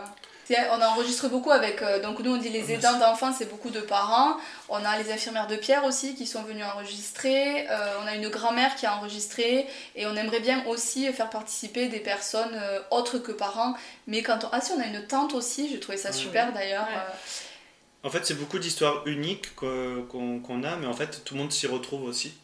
[0.70, 1.83] On enregistre beaucoup avec.
[2.03, 4.37] donc, nous, on dit les aidants d'enfants, c'est beaucoup de parents.
[4.68, 7.66] On a les infirmières de Pierre aussi qui sont venues enregistrer.
[7.70, 9.66] Euh, on a une grand-mère qui a enregistré.
[9.97, 12.55] Et on aimerait bien aussi faire participer des personnes
[12.91, 13.74] autres que parents.
[14.07, 14.49] Mais quand on.
[14.53, 16.14] Ah, si, on a une tante aussi, j'ai trouvé ça Ouais.
[16.14, 16.85] super d'ailleurs.
[16.87, 17.12] Ouais.
[18.05, 21.41] En fait, c'est beaucoup d'histoires uniques que- qu'on qu'on a, mais en fait, tout le
[21.41, 22.35] monde s'y retrouve aussi.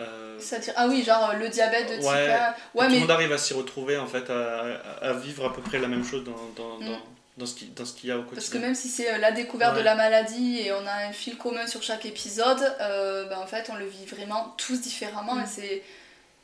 [0.00, 0.38] Euh,
[0.76, 2.30] ah oui, genre euh, le diabète de type Ouais.
[2.30, 2.54] 1.
[2.74, 5.60] Ouais, tout mais le monde arrive à s'y retrouver, en fait, à, vivre à peu
[5.62, 6.86] près la même chose dans, dans, Mm.
[6.86, 6.98] dans,
[7.38, 8.60] dans ce qui- dans ce qu'il y a au parce que quotidien.
[8.60, 11.66] même si c'est euh, la découverte de la maladie et on a un fil commun
[11.66, 15.40] sur chaque épisode, euh, ben, en fait, on le vit vraiment tous différemment Mm.
[15.42, 15.82] et c'est.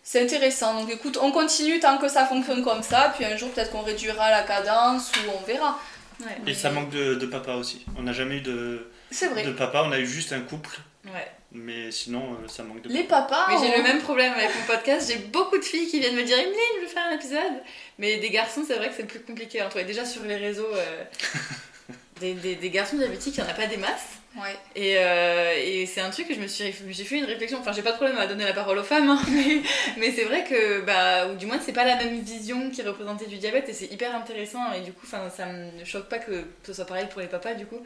[0.09, 3.51] C'est intéressant, donc écoute, on continue tant que ça fonctionne comme ça, puis un jour
[3.51, 5.81] peut-être qu'on réduira la cadence ou on verra.
[6.21, 6.27] Ouais.
[6.47, 7.85] Et ça manque de, de papa aussi.
[7.99, 9.43] On n'a jamais eu de, C'est vrai.
[9.43, 11.31] de papa, on a eu juste un couple, Ouais.
[11.53, 13.29] mais sinon, euh, ça manque de Les papa.
[13.47, 13.47] papas.
[13.61, 15.11] Mais j'ai le même problème avec mon podcast.
[15.11, 17.63] J'ai beaucoup de filles qui viennent me dire Emeline, je veux faire un épisode.
[17.99, 19.61] Mais des garçons, c'est vrai que c'est plus compliqué.
[19.61, 19.69] Hein.
[19.71, 21.05] Toi, déjà sur les réseaux, euh,
[22.21, 24.17] des, des- des garçons diabétiques, il n'y en a pas des masses.
[24.37, 24.55] Ouais.
[24.75, 27.73] Et, euh, et c'est un truc que je me suis j'ai fait une réflexion enfin
[27.73, 29.63] j'ai pas de problème à donner la parole aux femmes hein, mais,
[29.97, 32.85] mais c'est vrai que bah ou du moins c'est pas la même vision qui est
[32.85, 36.19] représentée du diabète et c'est hyper intéressant et du coup enfin ça me choque pas
[36.19, 37.81] que ce soit pareil pour les papas du coup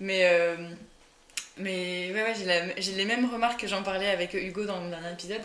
[0.00, 0.56] mais euh,
[1.58, 4.78] mais ouais, ouais j'ai la- j'ai les mêmes remarques que j'en parlais avec Hugo dans
[4.80, 5.42] mon dernier épisode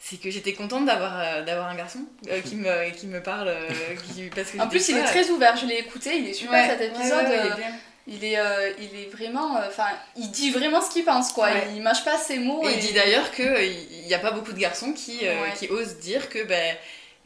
[0.00, 3.48] c'est que j'étais contente d'avoir euh, d'avoir un garçon euh, qui me qui me parle
[3.48, 3.68] euh,
[4.14, 6.52] qui, parce que En plus, il est très ouvert, je l'ai écouté, il est super
[6.52, 7.24] Ouais, cet épisode.
[7.26, 7.72] ouais, il euh, est bien.
[8.10, 9.56] Il est, euh, il est vraiment.
[9.58, 11.46] euh, Enfin, il dit vraiment ce qu'il pense, quoi.
[11.48, 11.66] Ouais.
[11.74, 12.66] Il mâche pas ses mots.
[12.66, 15.52] Et et il dit d'ailleurs qu'il n'y a pas beaucoup de garçons qui, euh, Ouais.
[15.58, 16.74] qui osent dire que, ben,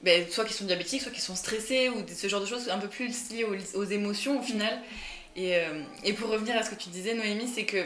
[0.02, 2.78] ben, soit qu'ils sont diabétiques, soit qu'ils sont stressés, ou ce genre de choses un
[2.78, 4.76] peu plus liées aux, aux émotions au final.
[5.36, 7.84] Et, euh, et pour revenir à ce que tu disais, Noémie, c'est que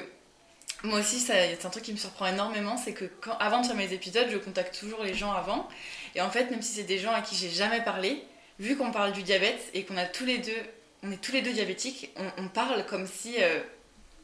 [0.83, 3.77] moi aussi, c'est un truc qui me surprend énormément, c'est que quand, avant de faire
[3.77, 5.69] mes épisodes, je contacte toujours les gens avant.
[6.15, 8.23] Et en fait, même si c'est des gens à qui j'ai jamais parlé,
[8.59, 10.53] vu qu'on parle du diabète et qu'on a tous les deux,
[11.03, 13.61] on est tous les deux diabétiques, on, parle comme si euh,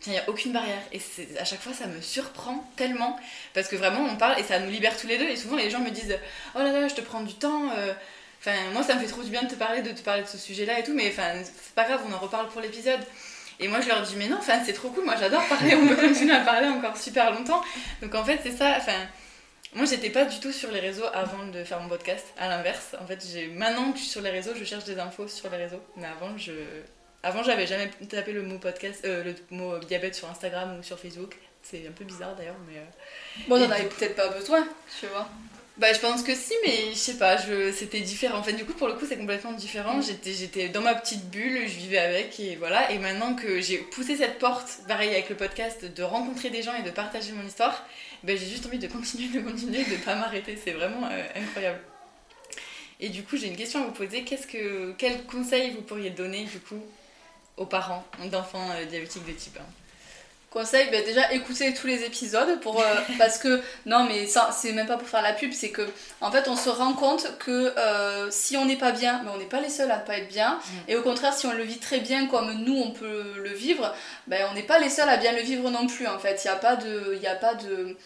[0.07, 0.83] il n'y a aucune barrière.
[0.93, 1.01] Et
[1.39, 3.19] à chaque fois, ça me surprend tellement.
[3.55, 5.29] Parce que vraiment, on parle et ça nous libère tous les deux.
[5.29, 6.19] Et souvent, les gens me disent
[6.55, 7.71] Oh là là, je te prends du temps.
[7.77, 7.93] euh,
[8.45, 10.29] Enfin, moi, ça me fait trop du bien de te parler, de te parler de
[10.29, 10.93] ce sujet-là et tout.
[10.95, 13.01] Mais enfin, c'est pas grave, on en reparle pour l'épisode.
[13.61, 15.05] Et moi, je leur dis Mais non, enfin, c'est trop cool.
[15.05, 15.75] Moi, j'adore parler.
[15.77, 17.63] On peut continuer à parler encore super longtemps.
[18.03, 18.75] Donc, en fait, c'est ça.
[18.79, 18.97] Enfin.
[19.75, 22.27] Moi, j'étais pas du tout sur les réseaux avant de faire mon podcast.
[22.39, 24.99] À l'inverse, en fait, j'ai maintenant que je suis sur les réseaux, je cherche des
[24.99, 25.81] infos sur les réseaux.
[25.97, 26.53] Mais avant, je
[27.23, 30.99] avant, j'avais jamais tapé le mot podcast, euh, le mot diabète sur Instagram ou sur
[30.99, 31.37] Facebook.
[31.63, 32.81] C'est un peu bizarre d'ailleurs, mais.
[32.81, 34.67] euh, Bon, t'en avais peut-être pas besoin,
[35.01, 35.27] tu vois.
[35.79, 37.73] Bah, je pense que si, mais je sais pas, je...
[37.73, 38.39] c'était différent.
[38.39, 40.03] En fait, du coup, pour le coup, c'est complètement différent.
[40.03, 42.91] J'étais, j'étais dans ma petite bulle, je vivais avec, et voilà.
[42.93, 46.75] Et maintenant que j'ai poussé cette porte, pareil avec le podcast, de rencontrer des gens
[46.75, 47.87] et de partager mon histoire,
[48.23, 50.59] ben, j'ai juste envie de continuer, de continuer, de pas m'arrêter.
[50.63, 51.81] C'est vraiment euh, incroyable.
[53.01, 54.25] Et du coup, j'ai une question à vous poser.
[54.25, 56.83] Qu'est-ce que, quel conseil vous pourriez donner, du coup,
[57.57, 59.82] aux parents d'enfants euh, diabétiques de type 1
[60.53, 62.85] Conseil, bah déjà écouter tous les épisodes pour euh,
[63.19, 65.89] parce que non mais ça c'est même pas pour faire la pub, c'est que
[66.21, 69.39] en fait on se rend compte que euh, si on n'est pas bien, mais on
[69.39, 71.79] n'est pas les seuls à pas être bien et au contraire si on le vit
[71.79, 73.95] très bien comme nous on peut le vivre,
[74.27, 76.43] ben on n'est pas les seuls à bien le vivre non plus en fait.
[76.45, 77.97] Il y a pas de il a pas de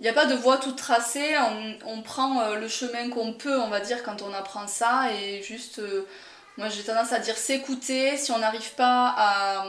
[0.00, 3.34] il n'y a pas de voie toute tracée, on, on prend euh, le chemin qu'on
[3.34, 6.06] peut, on va dire, quand on apprend ça, et juste, euh,
[6.56, 9.64] moi j'ai tendance à dire s'écouter, si on n'arrive pas à,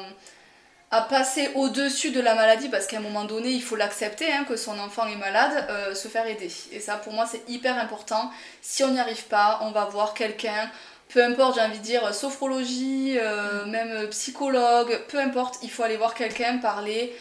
[0.92, 4.44] à passer au-dessus de la maladie, parce qu'à un moment donné, il faut l'accepter, hein,
[4.44, 6.52] que son enfant est malade, euh, se faire aider.
[6.74, 8.30] Et ça, pour moi, c'est hyper important.
[8.62, 10.70] Si on n'y arrive pas, on va voir quelqu'un,
[11.08, 15.98] peu importe, j'ai envie de dire, sophrologie, euh, même psychologue, peu importe, il faut aller
[15.98, 17.16] voir quelqu'un, parler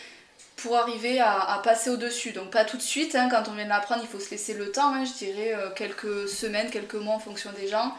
[0.56, 2.32] pour arriver à, à passer au-dessus.
[2.32, 4.54] Donc pas tout de suite, hein, quand on vient de l'apprendre, il faut se laisser
[4.54, 7.94] le temps, hein, je dirais euh, quelques semaines, quelques mois en fonction des gens.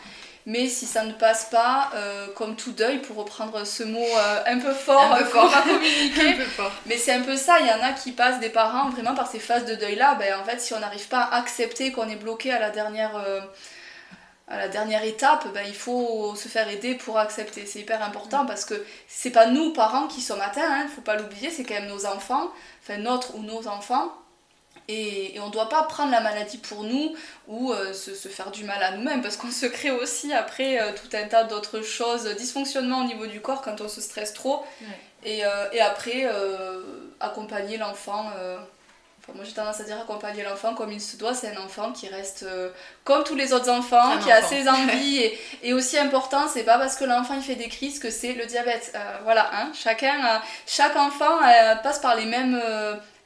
[0.46, 4.44] Mais si ça ne passe pas, euh, comme tout deuil, pour reprendre ce mot euh,
[4.48, 5.64] un peu fort, Un peu euh, fort.
[5.64, 6.72] communiquer, Un peu fort.
[6.88, 9.28] mais c'est un peu ça, il y en a qui passent des parents vraiment par
[9.28, 10.16] ces phases de deuil-là.
[10.16, 13.16] Ben, en fait, si on n'arrive pas à accepter qu'on est bloqué à la dernière,
[13.18, 13.40] euh,
[14.48, 17.66] à la dernière étape, ben, il faut se faire aider pour accepter.
[17.68, 21.02] C'est hyper important parce que c'est pas nous, parents, qui sommes atteints, il ne faut
[21.02, 24.12] pas l'oublier, c'est quand même nos enfants, enfin notre ou nos enfants.
[24.88, 27.16] Et, et on ne doit pas prendre la maladie pour nous
[27.48, 30.82] ou euh, se, se faire du mal à nous-mêmes parce qu'on se crée aussi après
[30.82, 34.34] euh, tout un tas d'autres choses, dysfonctionnements au niveau du corps quand on se stresse
[34.34, 34.66] trop.
[34.82, 34.88] Ouais.
[35.24, 36.28] Et, euh, et après,
[37.20, 38.26] accompagner l'enfant.
[39.24, 41.92] Enfin, moi j'ai tendance à dire accompagner l'enfant comme il se doit, c'est un enfant
[41.92, 42.44] qui reste
[43.04, 45.20] comme tous les autres enfants, qui a ses envies.
[45.20, 48.34] et, et aussi important, c'est pas parce que l'enfant il fait des crises que c'est
[48.34, 48.98] le diabète.
[49.24, 51.38] Voilà, hein, chacun, chaque enfant
[51.84, 52.60] passe par les mêmes,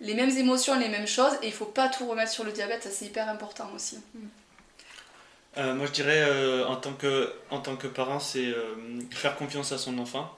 [0.01, 2.83] les mêmes émotions, les mêmes choses, et il faut pas tout remettre sur le diabète,
[2.83, 3.97] ça c'est hyper important aussi.
[5.57, 8.75] Euh, moi, je dirais, euh, en, tant que, en tant que parent, c'est euh,
[9.11, 10.37] faire confiance à son enfant.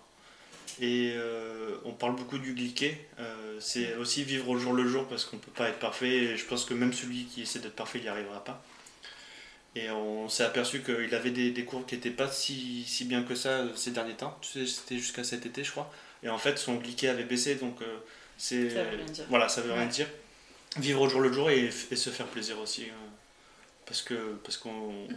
[0.80, 2.98] Et euh, on parle beaucoup du glyqué.
[3.20, 6.10] Euh, c'est aussi vivre au jour le jour parce qu'on ne peut pas être parfait.
[6.10, 8.64] Et je pense que même celui qui essaie d'être parfait, il n'y arrivera pas.
[9.76, 13.24] Et on s'est aperçu qu'il avait des, des courbes qui n'étaient pas si, si bien
[13.24, 14.38] que ça ces derniers temps.
[14.42, 15.92] Tu sais, C'était jusqu'à cet été, je crois.
[16.24, 17.56] Et en fait, son glyqué avait baissé.
[17.56, 17.98] Donc, euh,
[18.38, 18.70] c'est.
[18.70, 19.26] Ça veut rien dire.
[19.30, 20.08] Voilà, ça veut rien dire.
[20.78, 22.84] Vivre au jour le jour et, et se faire plaisir aussi.
[22.84, 22.94] euh,
[23.86, 24.14] parce que
[24.44, 25.08] parce qu'on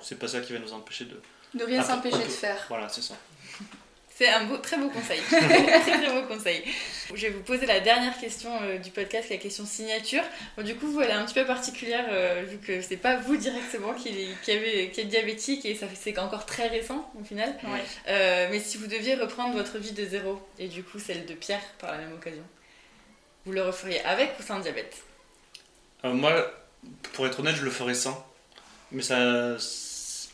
[0.00, 1.20] c'est pas ça qui va nous empêcher de.
[1.54, 2.64] De rien s'empêcher de faire.
[2.68, 3.14] Voilà, c'est ça.
[4.14, 5.20] C'est un beau, très beau conseil.
[5.28, 6.64] très très beau conseil.
[7.14, 10.24] Je vais vous poser la dernière question euh, du podcast, la question signature.
[10.56, 13.16] Bon, du coup, vous, elle est un petit peu particulière euh, vu que c'est pas
[13.16, 14.10] vous directement qui,
[14.42, 17.54] qui, avez, qui êtes diabétique et ça c'est encore très récent au final.
[17.62, 17.80] Ouais.
[18.08, 21.34] Euh, mais si vous deviez reprendre votre vie de zéro et du coup celle de
[21.34, 22.42] Pierre par la même occasion,
[23.48, 24.94] vous le referiez avec ou sans diabète
[26.04, 26.30] Euh, moi,
[27.14, 28.22] pour être honnête, je le ferais sans.
[28.92, 29.16] Mais ça.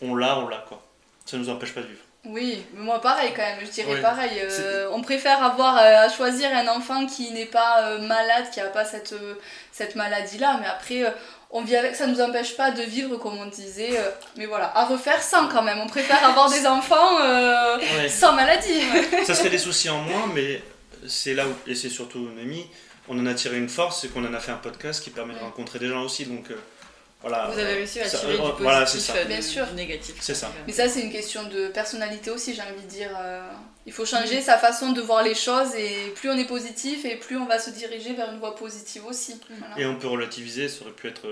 [0.03, 0.83] On l'a, on l'a quoi.
[1.25, 2.01] Ça nous empêche pas de vivre.
[2.27, 4.01] Oui, mais moi pareil quand même, je dirais Oui.
[4.01, 4.33] pareil.
[4.43, 8.59] euh, on préfère avoir euh, à choisir un enfant qui n'est pas euh, malade, qui
[8.61, 9.15] n'a pas cette,
[9.71, 11.05] cette maladie-là, mais après,
[11.51, 13.91] on vit avec, ça nous empêche pas de vivre comme on disait.
[14.37, 15.79] mais voilà, à refaire sans quand même.
[15.79, 17.17] On préfère avoir des enfants
[17.79, 18.09] Ouais.
[18.09, 18.81] sans maladie.
[19.25, 20.61] ça serait des soucis en moins, mais
[21.07, 21.71] c'est là où.
[21.71, 22.67] Et c'est surtout Noémie,
[23.09, 25.35] on en a tiré une force, c'est qu'on en a fait un podcast qui permet
[25.35, 26.25] de rencontrer des gens aussi.
[26.27, 26.55] Donc euh,
[27.21, 27.49] voilà.
[27.53, 29.15] Vous avez réussi à ça- tirer du positif Voilà, c'est ça.
[29.17, 29.67] euh, Bien sûr.
[29.67, 30.15] du négatif.
[30.21, 30.51] C'est ça.
[30.67, 33.11] Mais ça, c'est une question de personnalité aussi, j'ai envie de dire.
[33.19, 33.43] euh,
[33.87, 37.17] il faut changer sa façon de voir les choses et plus on est positif et
[37.17, 39.39] plus on va se diriger vers une voie positive aussi.
[39.59, 39.79] Voilà.
[39.79, 41.27] Et on peut relativiser, ça aurait pu être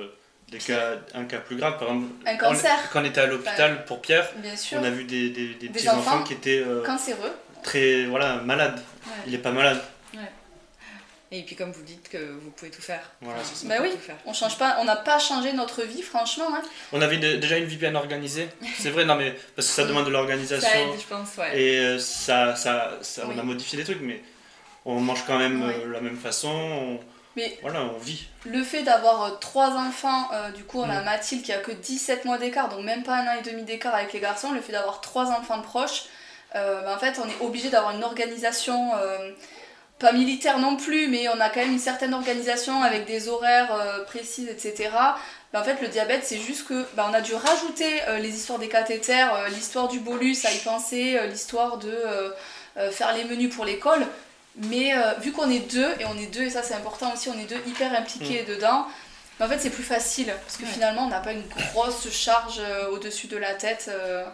[0.51, 1.79] des cas, un cas plus grave.
[1.79, 2.77] Par exemple, Un quand- cancer.
[2.93, 4.31] Quand on était à l'hôpital pour Pierre,
[4.73, 7.33] on a vu des, des, des Des petits enfants, enfants qui étaient euh, cancéreux.
[7.63, 8.77] très voilà, malades.
[9.07, 9.13] Ouais.
[9.29, 9.81] Il est pas malade.
[11.35, 13.01] Et puis comme vous dites que vous pouvez tout faire.
[13.23, 13.65] Voilà, Enfin, c'est ça.
[13.67, 13.91] on Bah oui.
[13.99, 14.17] faire.
[14.27, 16.45] On change pas, on n'a pas changé notre vie, franchement.
[16.55, 16.61] hein.
[16.93, 18.49] On avait de- déjà une vie bien organisée.
[18.79, 20.69] C'est vrai, non mais parce que ça demande de l'organisation.
[20.69, 21.59] Ça aide, je pense, ouais.
[21.59, 23.35] Et euh, ça, ça, ça- Oui.
[23.37, 24.23] on a modifié des trucs, mais
[24.85, 25.75] on mange quand même Ouais.
[25.85, 26.51] euh, la même façon.
[26.51, 27.01] on-
[27.35, 28.27] Mais- voilà, on vit.
[28.45, 31.05] Le fait d'avoir euh, trois enfants, euh, du coup on a Mm.
[31.07, 33.95] Mathilde qui a que 17 mois d'écart, donc même pas un an et demi d'écart
[33.95, 36.05] avec les garçons, le fait d'avoir trois enfants proches,
[36.57, 39.31] euh, bah, en fait on est obligé d'avoir une organisation, euh,
[40.03, 43.73] pas militaire non plus, mais on a quand même une certaine organisation avec des horaires
[43.75, 44.91] euh, précises, etc.
[45.53, 48.31] Bah, en fait le diabète c'est juste que bah, on a dû rajouter euh, les
[48.31, 52.31] histoires des cathéters, euh, l'histoire du bolus à y penser, euh, l'histoire de euh,
[52.77, 54.07] euh, faire les menus pour l'école.
[54.57, 57.29] Mais euh, vu qu'on est deux, et on est deux, et ça c'est important aussi,
[57.31, 58.87] on est deux hyper impliqués dedans,
[59.41, 60.69] mais en fait c'est plus facile, parce que Ouais.
[60.71, 63.87] finalement on n'a pas une grosse charge euh, au-dessus de la tête.
[63.89, 64.25] euh,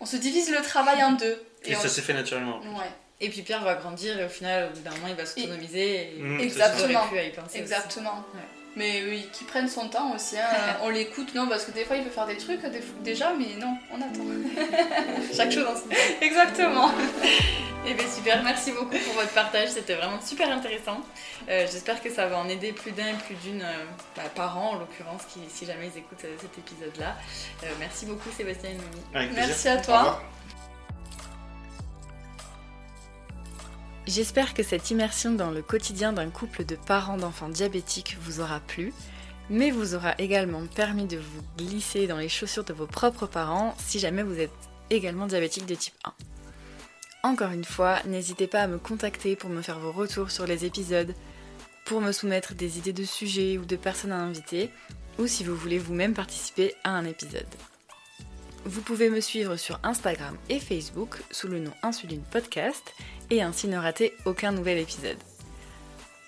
[0.00, 1.42] on se divise le travail en deux.
[1.64, 2.58] Et, on- ça s'est fait naturellement.
[2.60, 2.90] Ouais,
[3.20, 6.12] Et puis Pierre va grandir et au final, au bout d'un moment, il va s'autonomiser.
[6.16, 6.22] Et...
[6.22, 7.06] Mm, c'est Exactement.
[7.08, 8.24] Pu à y penser exactement.
[8.34, 8.40] Ouais.
[8.76, 10.44] Mais oui, qui prennent son temps aussi, hein.
[10.82, 13.56] on l'écoute, non, parce que des fois il peut faire des trucs des- déjà, mais
[13.58, 14.22] non, on attend.
[15.36, 15.96] Chaque chose en son temps.
[16.20, 16.90] Exactement.
[17.86, 21.00] Eh bien super, merci beaucoup pour votre partage, c'était vraiment super intéressant.
[21.48, 24.72] Euh, J'espère que ça va en aider plus d'un et plus d'une euh, bah, parents
[24.72, 27.16] en l'occurrence, qui, si jamais ils écoutent euh, cet épisode-là.
[27.62, 28.74] Euh, merci beaucoup Sébastien et
[29.26, 29.32] plaisir.
[29.34, 30.22] Merci à Au toi.
[34.08, 38.58] J'espère que cette immersion dans le quotidien d'un couple de parents d'enfants diabétiques vous aura
[38.58, 38.94] plu,
[39.50, 43.74] mais vous aura également permis de vous glisser dans les chaussures de vos propres parents
[43.76, 44.50] si jamais vous êtes
[44.88, 45.92] également diabétique de type
[47.22, 47.28] 1.
[47.28, 50.64] Encore une fois, n'hésitez pas à me contacter pour me faire vos retours sur les
[50.64, 51.14] épisodes,
[51.84, 54.70] pour me soumettre des idées de sujets ou de personnes à inviter,
[55.18, 57.44] ou si vous voulez vous-même participer à un épisode.
[58.64, 62.94] Vous pouvez me suivre sur Instagram et Facebook sous le nom Insuline Podcast
[63.30, 65.18] et ainsi ne rater aucun nouvel épisode.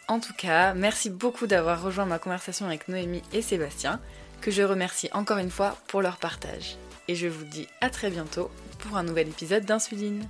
[0.09, 4.01] En tout cas, merci beaucoup d'avoir rejoint ma conversation avec Noémie et Sébastien,
[4.41, 6.77] que je remercie encore une fois pour leur partage.
[7.09, 10.27] Et je vous dis à très bientôt pour un nouvel épisode d'Insuline.